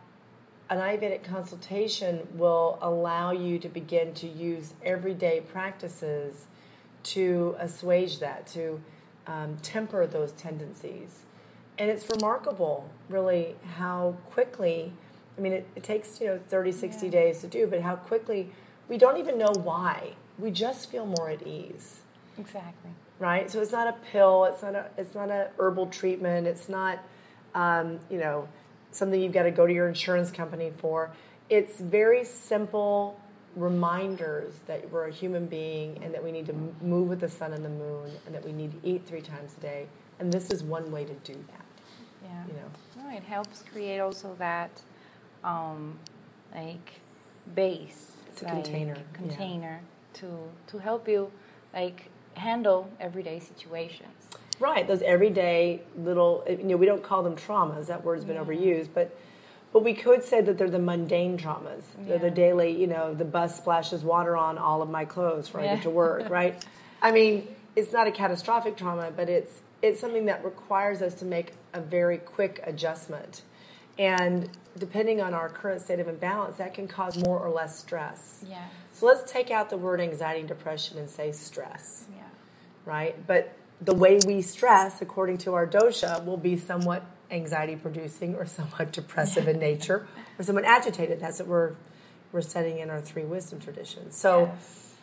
an 0.71 0.79
Ayurvedic 0.79 1.25
consultation 1.25 2.27
will 2.35 2.79
allow 2.83 3.33
you 3.33 3.59
to 3.59 3.69
begin 3.69 4.13
to 4.15 4.29
use 4.29 4.75
everyday 4.85 5.41
practices 5.41 6.47
to 7.05 7.57
assuage 7.59 8.19
that, 8.19 8.47
to 8.49 8.81
um, 9.27 9.57
temper 9.63 10.07
those 10.07 10.33
tendencies. 10.33 11.21
And 11.79 11.91
it's 11.91 12.09
remarkable, 12.11 12.89
really, 13.09 13.55
how 13.77 14.17
quickly, 14.31 14.93
I 15.39 15.41
mean, 15.41 15.53
it, 15.53 15.67
it 15.75 15.85
takes, 15.85 16.21
you 16.21 16.27
know, 16.27 16.41
30, 16.49 16.73
60 16.73 17.07
yeah. 17.07 17.13
days 17.13 17.41
to 17.41 17.47
do, 17.47 17.67
but 17.67 17.81
how 17.81 17.97
quickly 17.97 18.51
we 18.89 18.99
don't 18.99 19.17
even 19.17 19.39
know 19.39 19.53
why. 19.63 20.15
We 20.39 20.51
just 20.51 20.91
feel 20.91 21.07
more 21.07 21.31
at 21.31 21.47
ease. 21.47 22.01
Exactly. 22.39 22.91
Right? 23.19 23.51
So 23.51 23.61
it's 23.63 23.73
not 23.73 23.89
a 23.89 23.97
pill, 24.13 24.45
it's 24.45 24.63
not 24.63 24.75
a, 24.75 24.87
it's 24.97 25.15
not 25.15 25.31
a 25.31 25.51
herbal 25.59 25.87
treatment, 25.87 26.47
it's 26.47 26.69
not, 26.69 26.99
um, 27.55 27.99
you 28.11 28.19
know, 28.19 28.49
something 28.99 29.21
you've 29.21 29.33
got 29.33 29.45
to 29.45 29.51
go 29.51 29.67
to 29.67 29.73
your 29.73 29.89
insurance 29.89 30.31
company 30.31 30.73
for. 30.79 31.11
It's 31.49 31.81
very 31.81 32.25
simple 32.25 33.19
reminders 33.57 34.55
that 34.67 34.91
we're 34.91 35.09
a 35.09 35.13
human 35.13 35.47
being 35.47 35.99
and 36.03 36.13
that 36.15 36.23
we 36.23 36.31
need 36.31 36.47
to 36.47 36.55
move 36.83 37.09
with 37.09 37.21
the 37.21 37.29
sun 37.29 37.53
and 37.53 37.65
the 37.65 37.71
moon 37.71 38.11
and 38.27 38.35
that 38.35 38.45
we 38.45 38.53
need 38.53 38.71
to 38.73 38.89
eat 38.89 39.07
three 39.07 39.23
times 39.23 39.55
a 39.59 39.61
day. 39.61 39.87
And 40.19 40.33
this 40.33 40.51
is 40.51 40.63
one 40.63 40.91
way 40.91 41.05
to 41.05 41.15
do 41.15 41.33
that. 41.33 41.65
Yeah. 42.23 42.47
You 42.47 42.53
know. 42.55 43.05
No, 43.05 43.17
it 43.17 43.23
helps 43.23 43.63
create 43.73 44.01
also 44.01 44.35
that 44.39 44.71
um, 45.45 45.99
like 46.55 47.01
base. 47.55 48.13
It's 48.29 48.43
a 48.43 48.47
like 48.47 48.65
container. 48.65 48.97
Container 49.13 49.81
yeah. 49.83 50.21
to 50.21 50.29
to 50.69 50.79
help 50.79 51.09
you 51.09 51.31
like 51.73 52.11
handle 52.35 52.91
everyday 53.01 53.41
situations. 53.41 54.29
Right, 54.61 54.87
those 54.87 55.03
everyday 55.03 55.83
little, 55.97 56.44
eh, 56.47 56.57
you 56.59 56.64
know, 56.64 56.77
we 56.77 56.87
don't 56.87 57.03
call 57.03 57.23
them 57.23 57.37
traumas, 57.37 57.87
that 57.87 58.05
word's 58.05 58.25
been 58.25 58.37
yeah. 58.37 58.44
overused, 58.44 58.88
but 58.92 59.16
but 59.73 59.85
we 59.85 59.92
could 59.92 60.25
say 60.25 60.40
that 60.40 60.57
they're 60.57 60.71
the 60.71 60.79
mundane 60.79 61.37
traumas. 61.37 61.83
Yeah. 61.99 62.09
They're 62.09 62.18
the 62.18 62.31
daily, 62.31 62.81
you 62.81 62.87
know, 62.87 63.12
the 63.14 63.25
bus 63.25 63.57
splashes 63.57 64.03
water 64.03 64.37
on 64.37 64.57
all 64.57 64.81
of 64.81 64.88
my 64.88 65.05
clothes 65.05 65.47
before 65.47 65.62
yeah. 65.62 65.73
I 65.73 65.75
get 65.75 65.83
to 65.83 65.90
work, 65.90 66.31
right? 66.31 66.64
I 67.03 67.12
mean, 67.12 67.47
it's 67.77 67.92
not 67.92 68.07
a 68.07 68.11
catastrophic 68.11 68.77
trauma, 68.77 69.12
but 69.14 69.29
it's 69.29 69.61
it's 69.83 70.01
something 70.01 70.25
that 70.25 70.44
requires 70.44 71.03
us 71.03 71.14
to 71.14 71.25
make 71.25 71.53
a 71.73 71.81
very 71.81 72.18
quick 72.18 72.61
adjustment. 72.64 73.42
And 73.99 74.49
depending 74.79 75.21
on 75.21 75.35
our 75.35 75.49
current 75.49 75.83
state 75.83 76.01
of 76.01 76.09
imbalance, 76.09 76.57
that 76.57 76.75
can 76.75 76.88
cause 76.88 77.16
more 77.18 77.38
or 77.38 77.51
less 77.51 77.79
stress. 77.79 78.44
Yeah. 78.49 78.64
So 78.92 79.07
let's 79.07 79.31
take 79.31 79.51
out 79.51 79.71
the 79.71 79.77
word 79.77 80.01
anxiety 80.01 80.40
and 80.40 80.49
depression 80.49 80.99
and 80.99 81.09
say 81.09 81.33
stress. 81.33 82.07
Yeah. 82.16 82.23
Right? 82.85 83.27
But 83.27 83.57
the 83.81 83.95
way 83.95 84.19
we 84.27 84.43
stress, 84.43 85.01
according 85.01 85.38
to 85.38 85.55
our 85.55 85.67
dosha, 85.67 86.25
will 86.25 86.37
be 86.37 86.57
somewhat 86.57 87.05
anxiety 87.31 87.77
producing 87.77 88.35
or 88.35 88.47
somewhat 88.47 88.93
depressive 88.93 89.49
in 89.49 89.59
nature 89.59 90.07
or 90.38 90.45
somewhat 90.45 90.64
agitated. 90.64 91.21
That's 91.21 91.38
what 91.41 91.49
we're 91.49 91.75
we're 92.33 92.41
setting 92.43 92.79
in 92.79 92.91
our 92.91 93.01
three 93.01 93.25
wisdom 93.25 93.59
traditions. 93.59 94.14
So, 94.14 94.51
yes. 94.53 94.95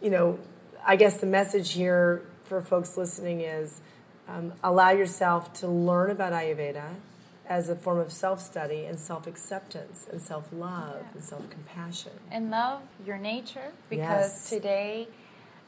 you 0.00 0.10
know, 0.10 0.38
I 0.86 0.96
guess 0.96 1.18
the 1.18 1.26
message 1.26 1.72
here 1.72 2.22
for 2.44 2.62
folks 2.62 2.96
listening 2.96 3.42
is 3.42 3.80
um, 4.28 4.54
allow 4.64 4.90
yourself 4.90 5.52
to 5.54 5.68
learn 5.68 6.10
about 6.10 6.32
Ayurveda 6.32 6.94
as 7.46 7.68
a 7.68 7.74
form 7.74 7.98
of 7.98 8.12
self 8.12 8.40
study 8.40 8.84
and 8.86 8.98
self 8.98 9.26
acceptance 9.26 10.06
and 10.10 10.22
self 10.22 10.48
love 10.52 11.00
yeah. 11.00 11.08
and 11.14 11.24
self 11.24 11.50
compassion. 11.50 12.12
And 12.30 12.50
love 12.50 12.80
your 13.04 13.18
nature 13.18 13.72
because 13.90 14.32
yes. 14.32 14.48
today 14.48 15.08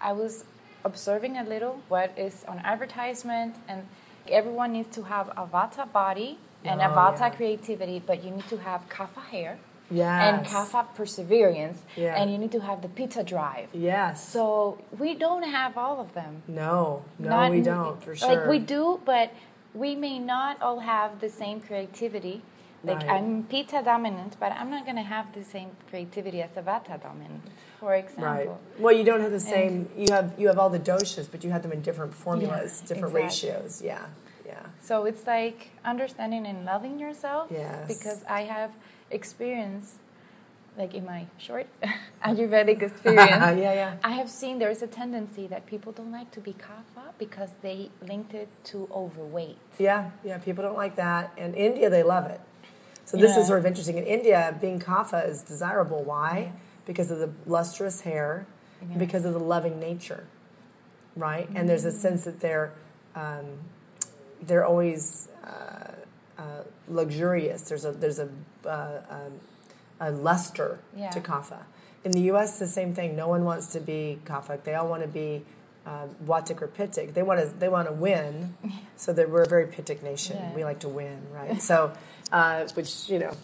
I 0.00 0.12
was 0.12 0.44
observing 0.84 1.36
a 1.36 1.44
little 1.44 1.80
what 1.88 2.16
is 2.16 2.44
on 2.48 2.58
advertisement 2.58 3.56
and 3.68 3.86
everyone 4.28 4.72
needs 4.72 4.94
to 4.94 5.02
have 5.02 5.28
a 5.30 5.46
vata 5.46 5.90
body 5.92 6.38
and 6.64 6.80
oh, 6.80 6.84
a 6.84 6.88
vata 6.88 7.20
yeah. 7.20 7.30
creativity 7.30 8.02
but 8.04 8.22
you 8.24 8.30
need 8.30 8.48
to 8.48 8.56
have 8.56 8.88
kapha 8.88 9.22
hair 9.30 9.58
yes. 9.90 10.22
and 10.22 10.46
kapha 10.46 10.86
perseverance 10.94 11.82
yeah. 11.96 12.20
and 12.20 12.30
you 12.30 12.38
need 12.38 12.52
to 12.52 12.60
have 12.60 12.82
the 12.82 12.88
pitta 12.88 13.22
drive 13.22 13.68
yes 13.72 14.28
so 14.28 14.78
we 14.98 15.14
don't 15.14 15.44
have 15.44 15.76
all 15.76 16.00
of 16.00 16.12
them 16.14 16.42
no 16.48 17.04
no 17.18 17.28
not, 17.28 17.50
we 17.50 17.60
don't 17.60 18.02
for 18.02 18.14
sure 18.14 18.28
like 18.28 18.48
we 18.48 18.58
do 18.58 19.00
but 19.04 19.32
we 19.74 19.94
may 19.94 20.18
not 20.18 20.60
all 20.60 20.80
have 20.80 21.20
the 21.20 21.28
same 21.28 21.60
creativity 21.60 22.42
like 22.84 22.98
right. 22.98 23.10
I'm 23.10 23.44
Pitta 23.44 23.82
dominant, 23.84 24.36
but 24.40 24.52
I'm 24.52 24.70
not 24.70 24.84
going 24.84 24.96
to 24.96 25.02
have 25.02 25.32
the 25.34 25.44
same 25.44 25.70
creativity 25.88 26.42
as 26.42 26.50
a 26.56 26.62
Vata 26.62 27.00
dominant, 27.00 27.42
for 27.78 27.94
example. 27.94 28.24
Right. 28.24 28.80
Well, 28.80 28.94
you 28.94 29.04
don't 29.04 29.20
have 29.20 29.30
the 29.30 29.40
same. 29.40 29.88
And 29.94 30.08
you 30.08 30.14
have 30.14 30.34
you 30.36 30.48
have 30.48 30.58
all 30.58 30.70
the 30.70 30.80
doshas, 30.80 31.28
but 31.30 31.44
you 31.44 31.50
have 31.50 31.62
them 31.62 31.72
in 31.72 31.82
different 31.82 32.12
formulas, 32.12 32.80
yeah, 32.82 32.88
different 32.88 33.16
exactly. 33.16 33.50
ratios. 33.50 33.82
Yeah, 33.82 34.06
yeah. 34.44 34.66
So 34.80 35.04
it's 35.04 35.26
like 35.26 35.70
understanding 35.84 36.46
and 36.46 36.64
loving 36.64 36.98
yourself. 36.98 37.48
Yes. 37.50 37.86
Because 37.86 38.24
I 38.28 38.42
have 38.42 38.72
experience, 39.10 39.98
like 40.76 40.94
in 40.94 41.04
my 41.04 41.26
short 41.38 41.68
Ayurvedic 42.24 42.82
experience. 42.82 43.30
yeah, 43.40 43.52
yeah. 43.52 43.96
I 44.02 44.10
have 44.12 44.28
seen 44.28 44.58
there 44.58 44.70
is 44.70 44.82
a 44.82 44.88
tendency 44.88 45.46
that 45.46 45.66
people 45.66 45.92
don't 45.92 46.10
like 46.10 46.32
to 46.32 46.40
be 46.40 46.52
kapha 46.52 47.12
because 47.18 47.50
they 47.62 47.90
linked 48.08 48.34
it 48.34 48.48
to 48.64 48.88
overweight. 48.92 49.58
Yeah, 49.78 50.10
yeah. 50.24 50.38
People 50.38 50.64
don't 50.64 50.76
like 50.76 50.96
that. 50.96 51.32
In 51.36 51.54
India, 51.54 51.88
they 51.88 52.02
love 52.02 52.26
it. 52.26 52.40
So 53.12 53.18
this 53.18 53.32
yeah. 53.32 53.40
is 53.40 53.46
sort 53.46 53.58
of 53.58 53.66
interesting. 53.66 53.98
In 53.98 54.04
India, 54.04 54.56
being 54.58 54.80
kapha 54.80 55.28
is 55.28 55.42
desirable. 55.42 56.02
Why? 56.02 56.44
Yeah. 56.46 56.60
Because 56.86 57.10
of 57.10 57.18
the 57.18 57.30
lustrous 57.44 58.00
hair, 58.00 58.46
yeah. 58.80 58.96
because 58.96 59.26
of 59.26 59.34
the 59.34 59.38
loving 59.38 59.78
nature, 59.78 60.24
right? 61.14 61.46
Mm-hmm. 61.46 61.58
And 61.58 61.68
there's 61.68 61.84
a 61.84 61.90
mm. 61.90 62.00
sense 62.00 62.24
that 62.24 62.40
they're 62.40 62.72
um, 63.14 63.44
they're 64.40 64.64
always 64.64 65.28
uh, 65.44 65.92
uh, 66.38 66.62
luxurious. 66.88 67.68
There's 67.68 67.84
a 67.84 67.92
there's 67.92 68.18
a 68.18 68.30
uh, 68.64 69.02
um, 69.10 69.32
a 70.00 70.10
luster 70.10 70.78
to 70.96 71.20
kapha. 71.20 71.64
In 72.04 72.12
the 72.12 72.22
U.S., 72.32 72.58
the 72.58 72.66
same 72.66 72.94
thing. 72.94 73.14
No 73.14 73.28
one 73.28 73.44
wants 73.44 73.66
to 73.74 73.80
be 73.80 74.20
kapha. 74.24 74.64
They 74.64 74.74
all 74.74 74.88
want 74.88 75.02
to 75.02 75.08
be 75.08 75.44
uh, 75.86 76.06
Vatic 76.24 76.62
or 76.62 76.68
Pitic. 76.68 77.14
They 77.14 77.22
want 77.22 77.40
to 77.40 77.46
they 77.58 77.68
want 77.68 77.88
to 77.88 77.94
win, 77.94 78.54
so 78.96 79.12
that 79.12 79.30
we're 79.30 79.42
a 79.42 79.48
very 79.48 79.66
Pitic 79.66 80.02
nation. 80.02 80.36
Yeah. 80.36 80.54
We 80.54 80.64
like 80.64 80.80
to 80.80 80.88
win, 80.88 81.18
right? 81.32 81.60
so 81.60 81.92
uh, 82.30 82.66
which 82.74 83.08
you 83.08 83.18
know, 83.18 83.36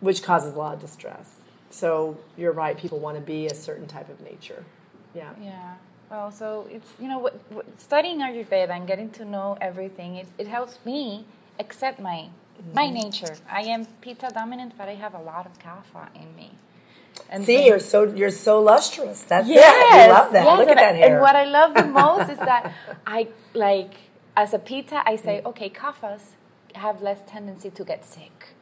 which 0.00 0.22
causes 0.22 0.54
a 0.54 0.58
lot 0.58 0.74
of 0.74 0.80
distress. 0.80 1.40
So 1.70 2.18
you're 2.36 2.52
right. 2.52 2.76
People 2.76 2.98
want 2.98 3.16
to 3.16 3.22
be 3.22 3.46
a 3.46 3.54
certain 3.54 3.86
type 3.86 4.08
of 4.10 4.20
nature. 4.20 4.64
Yeah. 5.14 5.30
Yeah. 5.40 5.74
Well, 6.10 6.30
so 6.30 6.68
it's 6.70 6.90
you 7.00 7.08
know 7.08 7.18
what, 7.18 7.40
what, 7.48 7.80
studying 7.80 8.18
Ayurveda 8.18 8.70
and 8.70 8.86
getting 8.86 9.10
to 9.10 9.24
know 9.24 9.56
everything. 9.60 10.16
It, 10.16 10.26
it 10.36 10.46
helps 10.46 10.78
me 10.84 11.24
accept 11.58 12.00
my 12.00 12.28
mm-hmm. 12.60 12.74
my 12.74 12.90
nature. 12.90 13.36
I 13.50 13.62
am 13.62 13.86
Pitta 14.02 14.30
dominant, 14.34 14.74
but 14.76 14.88
I 14.88 14.94
have 14.94 15.14
a 15.14 15.20
lot 15.20 15.46
of 15.46 15.58
Kapha 15.58 16.08
in 16.14 16.36
me. 16.36 16.52
And 17.30 17.44
See, 17.44 17.66
you're 17.66 17.80
so 17.80 18.04
you're 18.04 18.30
so 18.30 18.60
lustrous. 18.60 19.22
That's 19.22 19.48
yes, 19.48 19.94
it. 19.94 20.06
You 20.06 20.12
love 20.12 20.32
that. 20.32 20.44
Yes, 20.44 20.58
Look 20.58 20.68
at 20.68 20.76
that 20.76 20.94
hair. 20.96 21.14
And 21.14 21.20
what 21.20 21.34
I 21.34 21.44
love 21.44 21.74
the 21.74 21.86
most 21.86 22.30
is 22.30 22.38
that 22.38 22.74
I 23.06 23.28
like 23.54 23.94
as 24.36 24.54
a 24.54 24.58
pitta, 24.58 25.02
I 25.06 25.16
say, 25.16 25.42
okay, 25.44 25.70
Kaphas 25.70 26.36
have 26.74 27.02
less 27.02 27.20
tendency 27.26 27.70
to 27.70 27.84
get 27.84 28.04
sick. 28.04 28.54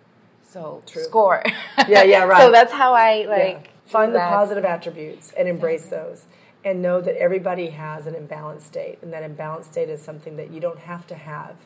So 0.43 0.83
True. 0.87 1.05
score. 1.05 1.43
Yeah, 1.89 2.03
yeah, 2.03 2.25
right. 2.25 2.43
so 2.43 2.51
that's 2.51 2.73
how 2.73 2.93
I 2.93 3.25
like 3.27 3.65
yeah. 3.65 3.71
find 3.87 4.15
the 4.15 4.19
positive 4.19 4.65
attributes 4.65 5.33
and 5.37 5.49
embrace 5.49 5.85
exactly. 5.85 6.11
those. 6.11 6.25
And 6.63 6.83
know 6.83 7.01
that 7.01 7.17
everybody 7.17 7.71
has 7.71 8.07
an 8.07 8.13
imbalanced 8.13 8.63
state, 8.63 8.99
and 9.01 9.11
that 9.15 9.23
imbalanced 9.23 9.73
state 9.73 9.89
is 9.89 10.03
something 10.03 10.37
that 10.37 10.51
you 10.51 10.61
don't 10.61 10.81
have 10.81 11.07
to 11.07 11.15
have 11.15 11.57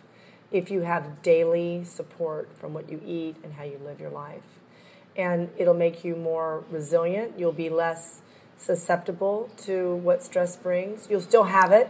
if 0.52 0.70
you 0.70 0.82
have 0.82 1.20
daily 1.22 1.82
support 1.82 2.48
from 2.56 2.74
what 2.74 2.88
you 2.88 3.00
eat 3.04 3.34
and 3.42 3.54
how 3.54 3.64
you 3.64 3.80
live 3.84 3.98
your 3.98 4.10
life. 4.10 4.60
And 5.16 5.50
it'll 5.56 5.74
make 5.74 6.04
you 6.04 6.16
more 6.16 6.64
resilient. 6.70 7.38
You'll 7.38 7.52
be 7.52 7.68
less 7.68 8.22
susceptible 8.56 9.50
to 9.58 9.96
what 9.96 10.22
stress 10.22 10.56
brings. 10.56 11.06
You'll 11.10 11.20
still 11.20 11.44
have 11.44 11.70
it, 11.72 11.88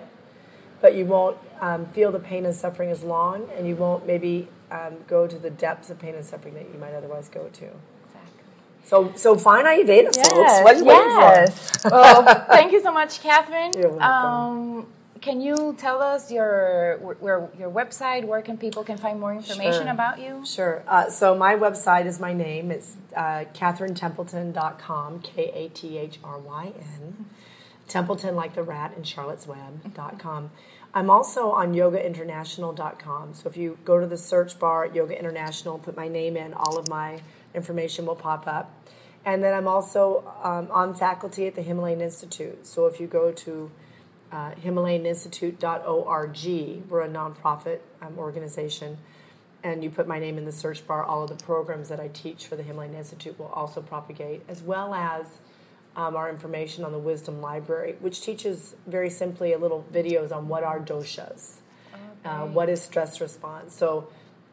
but 0.81 0.95
you 0.95 1.07
won't 1.07 1.39
um, 1.61 1.87
feel 1.87 2.13
the 2.13 2.19
pain 2.19 2.45
and 2.45 2.55
suffering 2.55 2.91
as 2.91 3.03
long, 3.03 3.49
and 3.57 3.67
you 3.67 3.77
won't 3.77 4.07
maybe 4.07 4.49
um, 4.71 4.97
go 5.07 5.27
to 5.27 5.39
the 5.39 5.51
depths 5.51 5.91
of 5.91 5.99
pain 5.99 6.15
and 6.15 6.25
suffering 6.25 6.55
that 6.55 6.69
you 6.73 6.79
might 6.79 6.95
otherwise 6.95 7.29
go 7.29 7.49
to. 7.49 7.71
So, 8.85 9.13
so 9.17 9.37
find 9.37 9.67
Ayurveda, 9.67 10.15
yes, 10.15 10.31
folks. 10.31 10.83
What 10.83 10.85
yes. 10.85 11.85
well, 11.91 12.45
thank 12.49 12.71
you 12.71 12.83
so 12.83 12.93
much, 12.93 13.23
Kathryn. 13.23 13.75
You're 13.75 13.89
welcome. 13.89 14.03
Um, 14.03 14.87
can 15.25 15.41
you 15.41 15.75
tell 15.79 16.03
us 16.03 16.31
your 16.31 16.99
where, 16.99 17.49
your 17.59 17.71
website? 17.71 18.27
Where 18.27 18.43
can 18.43 18.59
people 18.59 18.85
can 18.85 18.99
find 18.99 19.19
more 19.19 19.33
information 19.33 19.85
sure. 19.85 19.93
about 19.93 20.21
you? 20.21 20.45
Sure. 20.45 20.85
Uh, 20.87 21.09
so 21.09 21.35
my 21.35 21.55
website 21.55 22.05
is 22.05 22.21
my 22.21 22.35
name. 22.35 22.71
It's 22.71 22.99
uh, 23.17 23.47
kathryntempleton.com, 23.55 25.21
K 25.21 25.51
A 25.55 25.69
T 25.71 25.97
H 25.97 26.19
R 26.23 26.39
Y 26.39 26.73
N. 26.79 27.25
Templeton, 27.89 28.37
like 28.37 28.55
the 28.55 28.63
rat, 28.63 28.93
and 28.97 29.05
charlottesweb.com. 29.05 30.51
I'm 30.93 31.11
also 31.11 31.51
on 31.51 31.75
yogainternational.com. 31.75 33.35
So 33.35 33.49
if 33.49 33.57
you 33.57 33.79
go 33.85 33.99
to 34.01 34.07
the 34.07 34.17
search 34.17 34.59
bar 34.59 34.85
at 34.85 34.95
Yoga 34.95 35.19
International, 35.19 35.79
put 35.79 35.97
my 35.97 36.09
name 36.09 36.37
in, 36.37 36.55
all 36.55 36.79
of 36.79 36.89
my 36.89 37.21
information 37.55 38.07
will 38.07 38.15
pop 38.15 38.47
up. 38.47 38.73
And 39.25 39.43
then 39.43 39.55
I'm 39.55 39.69
also 39.69 40.25
um, 40.43 40.69
on 40.71 40.95
faculty 40.95 41.47
at 41.47 41.55
the 41.55 41.63
Himalayan 41.63 42.01
Institute. 42.01 42.67
So 42.67 42.87
if 42.87 43.01
you 43.01 43.07
go 43.07 43.33
to 43.33 43.71
uh, 44.35 44.51
HimalayanInstitute.org. 44.65 46.91
We're 46.91 47.03
a 47.03 47.09
nonprofit 47.09 47.79
um, 48.03 48.19
organization. 48.19 48.99
And 49.63 49.85
you 49.85 49.91
put 49.91 50.09
my 50.09 50.19
name 50.19 50.37
in 50.37 50.45
the 50.45 50.53
search 50.53 50.87
bar, 50.87 51.03
all 51.05 51.23
of 51.23 51.31
the 51.31 51.43
programs 51.43 51.89
that 51.89 52.01
I 52.01 52.09
teach 52.09 52.47
for 52.47 52.57
the 52.57 52.63
Himalayan 52.63 52.95
Institute 52.95 53.39
will 53.39 53.47
also 53.47 53.81
propagate, 53.81 54.43
as 54.47 54.61
well 54.61 54.93
as 54.93 55.39
um, 55.97 56.17
our 56.17 56.29
information 56.29 56.85
on 56.85 56.93
the 56.93 56.99
Wisdom 56.99 57.41
Library, 57.41 57.97
which 58.01 58.21
teaches 58.21 58.77
very 58.87 59.09
simply 59.09 59.55
a 59.55 59.59
little 59.59 59.87
videos 59.91 60.37
on 60.37 60.49
what 60.49 60.65
are 60.65 60.79
doshas, 60.81 61.61
uh, 61.95 61.97
okay. 61.97 62.29
uh, 62.29 62.45
what 62.47 62.69
is 62.69 62.83
stress 62.83 63.23
response. 63.23 63.75
So, 63.75 64.09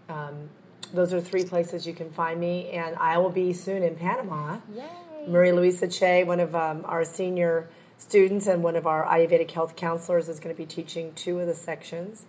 um, 0.07 0.49
those 0.93 1.13
are 1.13 1.21
three 1.21 1.43
places 1.43 1.85
you 1.87 1.93
can 1.93 2.11
find 2.11 2.39
me, 2.39 2.69
and 2.69 2.95
I 2.97 3.17
will 3.17 3.31
be 3.31 3.53
soon 3.53 3.81
in 3.83 3.95
Panama. 3.95 4.59
Yay. 4.73 4.85
Maria 5.27 5.55
Luisa 5.55 5.87
Che, 5.87 6.23
one 6.23 6.39
of 6.39 6.55
um, 6.55 6.85
our 6.85 7.03
senior 7.03 7.69
students 8.01 8.47
and 8.47 8.63
one 8.63 8.75
of 8.75 8.87
our 8.87 9.05
Ayurvedic 9.05 9.51
health 9.51 9.75
counselors, 9.75 10.27
is 10.27 10.39
going 10.39 10.53
to 10.53 10.57
be 10.57 10.65
teaching 10.65 11.13
two 11.13 11.39
of 11.39 11.47
the 11.47 11.53
sections. 11.53 12.25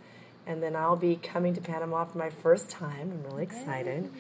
And 0.47 0.63
then 0.63 0.77
I'll 0.77 0.97
be 0.97 1.17
coming 1.17 1.55
to 1.55 1.61
Panama 1.61 2.05
for 2.05 2.19
my 2.19 2.29
first 2.29 2.69
time. 2.69 3.13
I'm 3.13 3.23
really 3.25 3.45
excited. 3.45 4.11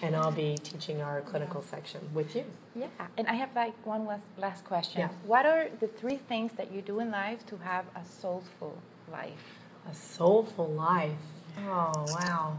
And 0.00 0.16
I'll 0.16 0.32
be 0.32 0.56
teaching 0.62 1.00
our 1.00 1.20
clinical 1.20 1.60
section 1.60 2.00
with 2.14 2.34
you. 2.34 2.44
Yeah, 2.74 2.86
and 3.16 3.26
I 3.28 3.34
have 3.34 3.50
like 3.54 3.74
one 3.86 4.06
last, 4.06 4.24
last 4.36 4.64
question. 4.64 5.00
Yeah. 5.00 5.08
What 5.26 5.46
are 5.46 5.68
the 5.80 5.86
three 5.86 6.16
things 6.16 6.52
that 6.56 6.72
you 6.72 6.82
do 6.82 7.00
in 7.00 7.10
life 7.10 7.44
to 7.46 7.56
have 7.58 7.84
a 7.94 8.04
soulful 8.04 8.78
life? 9.10 9.58
A 9.90 9.94
soulful 9.94 10.68
life. 10.68 11.12
Oh, 11.58 11.92
wow 12.08 12.58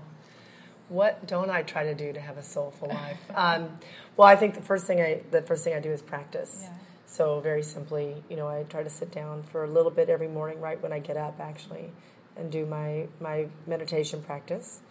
what 0.89 1.25
don't 1.25 1.49
I 1.49 1.63
try 1.63 1.85
to 1.85 1.95
do 1.95 2.13
to 2.13 2.19
have 2.19 2.37
a 2.37 2.43
soulful 2.43 2.89
life? 2.89 3.17
Um, 3.35 3.79
well, 4.15 4.27
I 4.27 4.35
think 4.35 4.53
the 4.53 4.61
first 4.61 4.85
thing 4.85 5.01
I 5.01 5.21
the 5.31 5.41
first 5.41 5.63
thing 5.63 5.73
I 5.73 5.79
do 5.79 5.91
is 5.91 6.03
practice. 6.03 6.59
Yeah. 6.61 6.73
So 7.05 7.39
very 7.39 7.63
simply, 7.63 8.23
you 8.29 8.35
know, 8.35 8.47
I 8.47 8.63
try 8.63 8.83
to 8.83 8.89
sit 8.89 9.11
down 9.11 9.43
for 9.43 9.63
a 9.63 9.67
little 9.67 9.91
bit 9.91 10.09
every 10.09 10.27
morning, 10.27 10.59
right 10.59 10.81
when 10.81 10.91
I 10.91 10.99
get 10.99 11.17
up, 11.17 11.39
actually, 11.39 11.91
and 12.35 12.51
do 12.51 12.65
my 12.65 13.07
my 13.19 13.47
meditation 13.67 14.21
practice. 14.21 14.81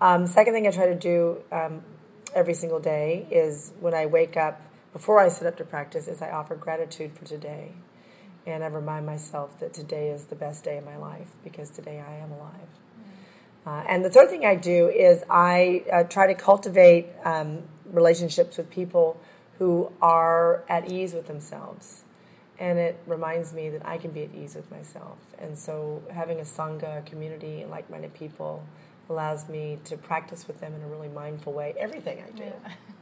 Um, 0.00 0.26
second 0.26 0.52
thing 0.52 0.66
I 0.66 0.70
try 0.70 0.86
to 0.86 0.94
do 0.94 1.38
um, 1.52 1.82
every 2.34 2.54
single 2.54 2.80
day 2.80 3.26
is 3.30 3.72
when 3.80 3.94
I 3.94 4.06
wake 4.06 4.36
up 4.36 4.60
before 4.92 5.18
I 5.18 5.28
sit 5.28 5.46
up 5.46 5.56
to 5.56 5.64
practice 5.64 6.08
is 6.08 6.20
I 6.20 6.30
offer 6.30 6.54
gratitude 6.54 7.12
for 7.16 7.24
today, 7.24 7.72
and 8.46 8.62
I 8.62 8.66
remind 8.66 9.06
myself 9.06 9.58
that 9.60 9.72
today 9.72 10.10
is 10.10 10.26
the 10.26 10.34
best 10.34 10.64
day 10.64 10.76
of 10.78 10.84
my 10.84 10.96
life 10.96 11.28
because 11.42 11.70
today 11.70 12.02
I 12.06 12.16
am 12.16 12.32
alive. 12.32 12.68
Uh, 13.64 13.84
and 13.88 14.04
the 14.04 14.10
third 14.10 14.28
thing 14.28 14.44
I 14.44 14.56
do 14.56 14.88
is 14.88 15.22
I 15.30 15.84
uh, 15.90 16.02
try 16.02 16.26
to 16.26 16.34
cultivate 16.34 17.06
um, 17.24 17.62
relationships 17.86 18.56
with 18.56 18.68
people 18.70 19.20
who 19.62 19.92
are 20.02 20.64
at 20.68 20.90
ease 20.90 21.14
with 21.14 21.28
themselves. 21.28 22.02
And 22.58 22.80
it 22.80 22.98
reminds 23.06 23.52
me 23.52 23.70
that 23.70 23.86
I 23.86 23.96
can 23.96 24.10
be 24.10 24.24
at 24.24 24.34
ease 24.34 24.56
with 24.56 24.68
myself. 24.72 25.18
And 25.38 25.56
so 25.56 26.02
having 26.12 26.40
a 26.40 26.42
Sangha, 26.42 26.98
a 26.98 27.02
community, 27.02 27.62
and 27.62 27.70
like 27.70 27.88
minded 27.88 28.12
people 28.12 28.64
allows 29.08 29.48
me 29.48 29.78
to 29.84 29.96
practice 29.96 30.48
with 30.48 30.58
them 30.58 30.74
in 30.74 30.82
a 30.82 30.88
really 30.88 31.06
mindful 31.06 31.52
way. 31.52 31.76
Everything 31.78 32.24
I 32.26 32.36
do. 32.36 32.52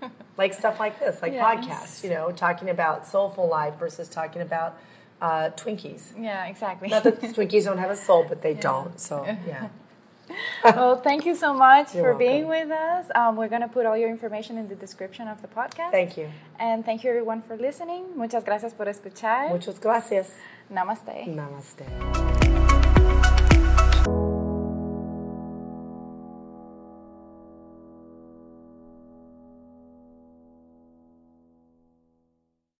Yeah. 0.03 0.11
like 0.37 0.53
stuff 0.53 0.79
like 0.79 1.01
this, 1.01 1.23
like 1.23 1.33
yes. 1.33 1.42
podcasts, 1.42 2.05
you 2.05 2.11
know, 2.11 2.31
talking 2.31 2.68
about 2.68 3.07
soulful 3.07 3.49
life 3.49 3.79
versus 3.79 4.11
talking 4.11 4.42
about 4.42 4.79
uh, 5.23 5.49
Twinkies. 5.57 6.12
Yeah, 6.18 6.44
exactly. 6.44 6.90
Not 6.90 7.05
that 7.05 7.20
Twinkies 7.23 7.64
don't 7.64 7.79
have 7.79 7.90
a 7.90 7.96
soul, 7.96 8.27
but 8.29 8.42
they 8.42 8.53
yeah. 8.53 8.61
don't. 8.61 9.01
So, 9.01 9.25
yeah. 9.25 9.70
well, 10.64 11.01
thank 11.01 11.27
you 11.27 11.35
so 11.35 11.53
much 11.55 11.95
You're 11.95 12.03
for 12.05 12.11
welcome. 12.11 12.27
being 12.27 12.49
with 12.49 12.71
us. 12.71 13.07
Um, 13.14 13.37
we're 13.37 13.49
going 13.49 13.62
to 13.62 13.69
put 13.69 13.87
all 13.87 13.97
your 13.97 14.11
information 14.11 14.59
in 14.59 14.69
the 14.69 14.75
description 14.75 15.29
of 15.29 15.43
the 15.43 15.49
podcast. 15.49 15.90
Thank 15.90 16.16
you. 16.16 16.29
And 16.59 16.85
thank 16.85 17.03
you 17.05 17.11
everyone 17.11 17.43
for 17.43 17.57
listening. 17.57 18.16
Muchas 18.16 18.45
gracias 18.45 18.75
por 18.75 18.87
escuchar. 18.87 19.49
Muchas 19.51 19.79
gracias. 19.81 20.35
Namaste. 20.71 21.27
Namaste. 21.27 22.30